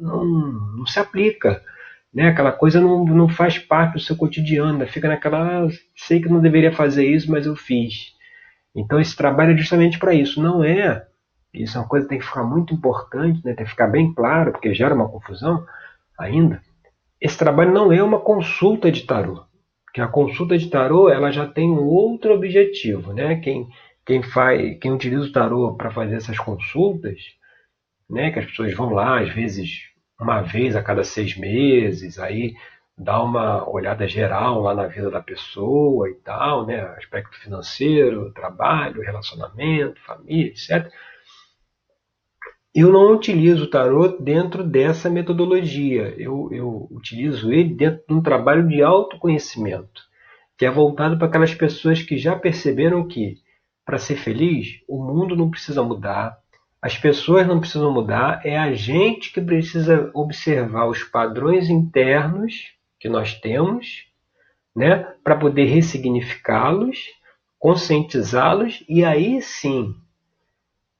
não, 0.00 0.24
não 0.78 0.86
se 0.86 0.98
aplica. 0.98 1.62
Né? 2.12 2.28
Aquela 2.28 2.52
coisa 2.52 2.80
não, 2.80 3.04
não 3.04 3.28
faz 3.28 3.58
parte 3.58 3.94
do 3.94 4.00
seu 4.00 4.16
cotidiano, 4.16 4.78
né? 4.78 4.86
fica 4.86 5.08
naquela. 5.08 5.64
Ah, 5.64 5.68
sei 5.96 6.20
que 6.20 6.28
não 6.28 6.40
deveria 6.40 6.72
fazer 6.72 7.06
isso, 7.06 7.30
mas 7.30 7.46
eu 7.46 7.56
fiz. 7.56 8.12
Então 8.74 9.00
esse 9.00 9.16
trabalho 9.16 9.52
é 9.52 9.56
justamente 9.56 9.98
para 9.98 10.14
isso. 10.14 10.42
Não 10.42 10.64
é. 10.64 11.06
Isso 11.52 11.76
é 11.76 11.80
uma 11.80 11.88
coisa 11.88 12.06
que 12.06 12.10
tem 12.10 12.18
que 12.18 12.26
ficar 12.26 12.44
muito 12.44 12.72
importante, 12.72 13.44
né? 13.44 13.52
tem 13.54 13.64
que 13.64 13.70
ficar 13.70 13.86
bem 13.86 14.12
claro, 14.14 14.52
porque 14.52 14.72
gera 14.72 14.94
uma 14.94 15.08
confusão 15.08 15.64
ainda. 16.18 16.62
Esse 17.20 17.36
trabalho 17.36 17.72
não 17.72 17.92
é 17.92 18.02
uma 18.02 18.18
consulta 18.18 18.90
de 18.90 19.02
tarô. 19.02 19.44
Que 19.92 20.00
a 20.00 20.08
consulta 20.08 20.56
de 20.56 20.70
tarô 20.70 21.10
ela 21.10 21.30
já 21.30 21.46
tem 21.46 21.70
um 21.70 21.84
outro 21.84 22.32
objetivo, 22.32 23.12
né? 23.12 23.36
Quem 23.36 23.68
quem 24.04 24.22
faz, 24.22 24.78
quem 24.80 24.92
utiliza 24.92 25.24
o 25.24 25.32
tarô 25.32 25.74
para 25.74 25.90
fazer 25.90 26.16
essas 26.16 26.38
consultas, 26.38 27.18
né, 28.08 28.30
que 28.30 28.38
as 28.38 28.46
pessoas 28.46 28.74
vão 28.74 28.90
lá 28.90 29.20
às 29.20 29.32
vezes 29.32 29.90
uma 30.20 30.40
vez 30.42 30.76
a 30.76 30.82
cada 30.82 31.04
seis 31.04 31.36
meses, 31.36 32.18
aí 32.18 32.54
dá 32.96 33.22
uma 33.22 33.68
olhada 33.68 34.06
geral 34.06 34.60
lá 34.60 34.74
na 34.74 34.86
vida 34.86 35.10
da 35.10 35.20
pessoa 35.20 36.08
e 36.08 36.14
tal, 36.14 36.66
né, 36.66 36.80
aspecto 36.96 37.36
financeiro, 37.38 38.32
trabalho, 38.32 39.02
relacionamento, 39.02 40.00
família, 40.02 40.48
etc. 40.48 40.92
Eu 42.74 42.90
não 42.90 43.12
utilizo 43.12 43.64
o 43.64 43.70
tarô 43.70 44.08
dentro 44.08 44.64
dessa 44.64 45.10
metodologia. 45.10 46.14
Eu, 46.16 46.48
eu 46.50 46.88
utilizo 46.90 47.52
ele 47.52 47.74
dentro 47.74 48.02
de 48.08 48.14
um 48.14 48.22
trabalho 48.22 48.66
de 48.66 48.82
autoconhecimento, 48.82 50.02
que 50.56 50.64
é 50.64 50.70
voltado 50.70 51.18
para 51.18 51.26
aquelas 51.26 51.54
pessoas 51.54 52.02
que 52.02 52.16
já 52.16 52.34
perceberam 52.34 53.06
que 53.06 53.42
para 53.84 53.98
ser 53.98 54.16
feliz, 54.16 54.80
o 54.88 55.02
mundo 55.02 55.36
não 55.36 55.50
precisa 55.50 55.82
mudar, 55.82 56.38
as 56.80 56.98
pessoas 56.98 57.46
não 57.46 57.60
precisam 57.60 57.92
mudar, 57.92 58.40
é 58.44 58.58
a 58.58 58.72
gente 58.74 59.32
que 59.32 59.40
precisa 59.40 60.10
observar 60.14 60.86
os 60.86 61.04
padrões 61.04 61.68
internos 61.68 62.72
que 62.98 63.08
nós 63.08 63.34
temos, 63.34 64.06
né, 64.74 65.06
para 65.22 65.36
poder 65.36 65.64
ressignificá-los, 65.66 66.98
conscientizá-los 67.58 68.84
e 68.88 69.04
aí 69.04 69.40
sim 69.40 69.94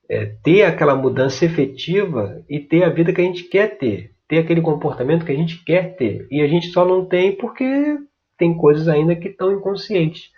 é, 0.08 0.26
ter 0.42 0.64
aquela 0.64 0.94
mudança 0.94 1.44
efetiva 1.44 2.44
e 2.48 2.60
ter 2.60 2.84
a 2.84 2.90
vida 2.90 3.12
que 3.12 3.20
a 3.20 3.24
gente 3.24 3.44
quer 3.44 3.78
ter, 3.78 4.12
ter 4.28 4.38
aquele 4.38 4.60
comportamento 4.60 5.24
que 5.24 5.32
a 5.32 5.36
gente 5.36 5.64
quer 5.64 5.96
ter. 5.96 6.26
E 6.30 6.42
a 6.42 6.46
gente 6.46 6.68
só 6.68 6.84
não 6.84 7.04
tem 7.06 7.34
porque 7.34 7.98
tem 8.36 8.54
coisas 8.54 8.88
ainda 8.88 9.16
que 9.16 9.28
estão 9.28 9.50
inconscientes. 9.50 10.30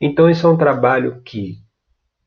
Então, 0.00 0.30
esse 0.30 0.44
é 0.44 0.48
um 0.48 0.56
trabalho 0.56 1.20
que 1.24 1.58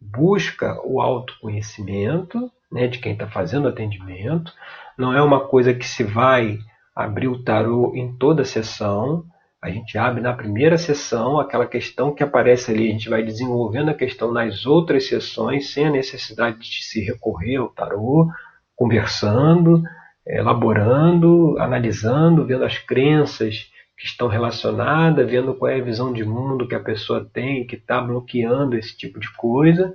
busca 0.02 0.80
o 0.84 1.02
autoconhecimento 1.02 2.52
né, 2.72 2.88
de 2.88 3.00
quem 3.00 3.14
está 3.14 3.28
fazendo 3.28 3.68
atendimento. 3.68 4.52
Não 4.98 5.14
é 5.14 5.22
uma 5.22 5.48
coisa 5.48 5.74
que 5.74 5.88
se 5.88 6.04
vai 6.04 6.58
abrir 6.96 7.28
o 7.28 7.44
tarô 7.44 7.94
em 7.96 8.16
toda 8.18 8.44
a 8.44 8.46
sessão. 8.46 9.26
A 9.62 9.70
gente 9.70 9.98
abre 9.98 10.22
na 10.22 10.34
primeira 10.34 10.78
sessão 10.78 11.40
aquela 11.40 11.66
questão 11.66 12.14
que 12.14 12.24
aparece 12.24 12.72
ali. 12.72 12.90
A 12.90 12.92
gente 12.92 13.10
vai 13.10 13.24
desenvolvendo 13.24 13.90
a 13.90 13.94
questão 13.94 14.32
nas 14.32 14.66
outras 14.66 15.08
sessões 15.08 15.74
sem 15.74 15.88
a 15.88 15.92
necessidade 15.92 16.60
de 16.60 16.84
se 16.84 17.02
recorrer 17.02 17.58
ao 17.58 17.70
tarô, 17.70 18.28
conversando, 18.76 19.84
elaborando, 20.26 21.58
analisando, 21.60 22.46
vendo 22.46 22.64
as 22.64 22.78
crenças 22.78 23.70
que 24.00 24.06
estão 24.06 24.30
relacionadas, 24.30 25.30
vendo 25.30 25.54
qual 25.54 25.70
é 25.70 25.76
a 25.76 25.84
visão 25.84 26.14
de 26.14 26.24
mundo 26.24 26.68
que 26.68 26.74
a 26.74 26.80
pessoa 26.80 27.30
tem, 27.34 27.68
que 27.68 27.76
está 27.76 28.00
bloqueando 28.00 28.78
esse 28.78 28.98
tipo 28.98 29.20
de 29.20 29.30
coisa. 29.34 29.94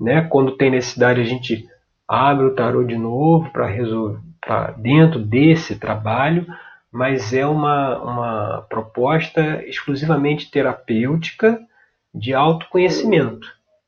Né? 0.00 0.22
Quando 0.22 0.56
tem 0.56 0.70
necessidade, 0.70 1.20
a 1.20 1.24
gente 1.24 1.64
abre 2.08 2.46
o 2.46 2.54
tarô 2.56 2.82
de 2.82 2.96
novo 2.96 3.48
para 3.52 3.68
resolver 3.68 4.18
pra 4.40 4.72
dentro 4.72 5.20
desse 5.20 5.78
trabalho, 5.78 6.46
mas 6.90 7.32
é 7.32 7.46
uma, 7.46 7.98
uma 7.98 8.66
proposta 8.68 9.62
exclusivamente 9.64 10.50
terapêutica 10.50 11.60
de 12.12 12.34
autoconhecimento. 12.34 13.46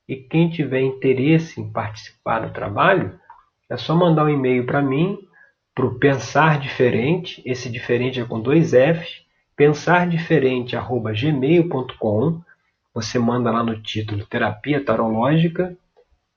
E 0.09 0.15
quem 0.15 0.51
tiver 0.51 0.83
interesse 0.83 1.61
em 1.61 1.73
participar 1.73 2.41
do 2.41 2.53
trabalho, 2.53 3.19
é 3.69 3.77
só 3.77 3.97
mandar 3.97 4.25
um 4.25 4.29
e-mail 4.29 4.67
para 4.67 4.83
mim, 4.83 5.19
para 5.75 5.87
o 5.87 5.99
Pensar 5.99 6.61
Diferente, 6.61 7.43
esse 7.47 7.71
diferente 7.71 8.21
é 8.21 8.25
com 8.25 8.39
dois 8.39 8.71
Fs, 8.71 9.22
pensardiferente@gmail.com. 9.63 12.41
Você 12.93 13.17
manda 13.17 13.49
lá 13.53 13.63
no 13.63 13.81
título 13.81 14.27
Terapia 14.27 14.85
Tarológica 14.85 15.77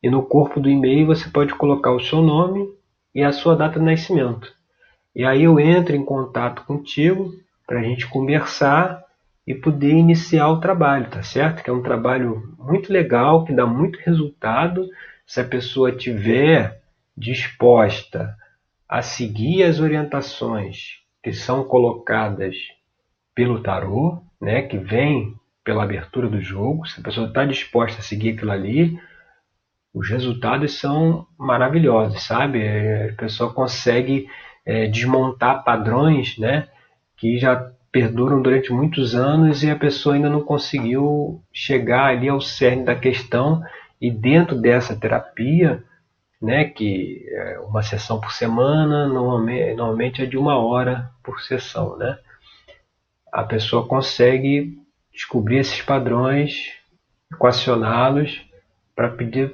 e 0.02 0.10
no 0.12 0.22
corpo 0.22 0.60
do 0.60 0.70
e-mail 0.70 1.08
você 1.08 1.28
pode 1.28 1.56
colocar 1.56 1.92
o 1.92 2.00
seu 2.00 2.22
nome 2.22 2.72
e 3.16 3.24
a 3.24 3.32
sua 3.32 3.56
data 3.56 3.80
de 3.80 3.86
nascimento. 3.86 4.54
E 5.16 5.26
aí 5.26 5.46
eu 5.46 5.60
entro 5.60 5.96
em 5.96 6.06
contato 6.06 6.64
contigo 6.66 7.34
para 7.66 7.80
a 7.80 7.84
gente 7.84 8.08
conversar 8.08 9.04
e 9.48 9.56
poder 9.56 9.94
iniciar 9.94 10.50
o 10.50 10.60
trabalho, 10.60 11.10
tá 11.10 11.24
certo? 11.24 11.64
Que 11.64 11.72
é 11.72 11.74
um 11.74 11.82
trabalho 11.82 12.56
muito 12.60 12.94
legal, 12.94 13.44
que 13.44 13.54
dá 13.54 13.66
muito 13.66 13.98
resultado 14.06 14.88
se 15.26 15.42
a 15.42 15.44
pessoa 15.44 15.92
tiver 15.92 16.80
disposta 17.18 18.38
a 18.88 19.02
seguir 19.02 19.64
as 19.64 19.80
orientações 19.80 21.00
que 21.24 21.34
são 21.34 21.64
colocadas 21.64 22.56
pelo 23.36 23.62
tarô, 23.62 24.24
né, 24.42 24.62
que 24.62 24.78
vem 24.78 25.36
pela 25.64 25.84
abertura 25.84 26.30
do 26.30 26.42
jogo. 26.42 26.88
Se 26.88 27.00
a 27.00 27.04
pessoa 27.04 27.28
está 27.28 27.44
disposta 27.44 28.00
a 28.00 28.04
seguir 28.04 28.32
aquilo 28.32 28.52
ali, 28.52 28.98
os 29.94 30.10
resultados 30.10 30.80
são 30.80 31.28
maravilhosos, 31.38 32.24
sabe? 32.24 32.64
É, 32.64 33.10
a 33.12 33.16
pessoa 33.16 33.54
consegue 33.54 34.28
é, 34.66 34.88
desmontar 34.88 35.64
padrões, 35.64 36.38
né, 36.38 36.68
que 37.18 37.38
já 37.38 37.72
perduram 37.92 38.42
durante 38.42 38.74
muitos 38.74 39.16
anos 39.16 39.64
e 39.64 39.72
a 39.72 39.76
pessoa 39.76 40.16
ainda 40.16 40.30
não 40.30 40.42
conseguiu 40.42 41.42
chegar 41.54 42.08
ali 42.08 42.28
ao 42.28 42.42
cerne 42.42 42.84
da 42.84 42.96
questão 42.96 43.62
e 44.02 44.12
dentro 44.12 44.60
dessa 44.60 44.96
terapia, 45.00 45.82
né, 46.42 46.66
que 46.66 47.26
é 47.30 47.60
uma 47.60 47.82
sessão 47.82 48.20
por 48.20 48.34
semana, 48.34 49.08
normalmente, 49.08 49.74
normalmente 49.76 50.22
é 50.22 50.26
de 50.26 50.38
uma 50.38 50.58
hora 50.58 51.10
por 51.24 51.40
sessão, 51.42 51.98
né? 51.98 52.18
A 53.36 53.44
pessoa 53.44 53.86
consegue 53.86 54.82
descobrir 55.12 55.58
esses 55.58 55.82
padrões, 55.82 56.72
equacioná-los 57.30 58.42
para 58.96 59.10
pedir, 59.10 59.54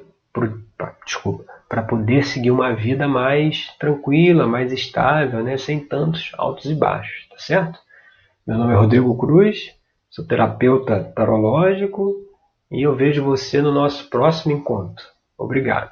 para 1.68 1.82
poder 1.82 2.24
seguir 2.24 2.52
uma 2.52 2.76
vida 2.76 3.08
mais 3.08 3.76
tranquila, 3.80 4.46
mais 4.46 4.70
estável, 4.72 5.42
né, 5.42 5.56
sem 5.56 5.80
tantos 5.80 6.30
altos 6.38 6.66
e 6.66 6.76
baixos, 6.76 7.28
tá 7.28 7.36
certo? 7.38 7.76
Meu 8.46 8.56
nome 8.56 8.72
é 8.72 8.76
Rodrigo 8.76 9.18
Cruz, 9.18 9.74
sou 10.08 10.24
terapeuta 10.24 11.02
tarológico 11.02 12.14
e 12.70 12.82
eu 12.82 12.94
vejo 12.94 13.24
você 13.24 13.60
no 13.60 13.72
nosso 13.72 14.08
próximo 14.08 14.54
encontro. 14.54 15.04
Obrigado. 15.36 15.90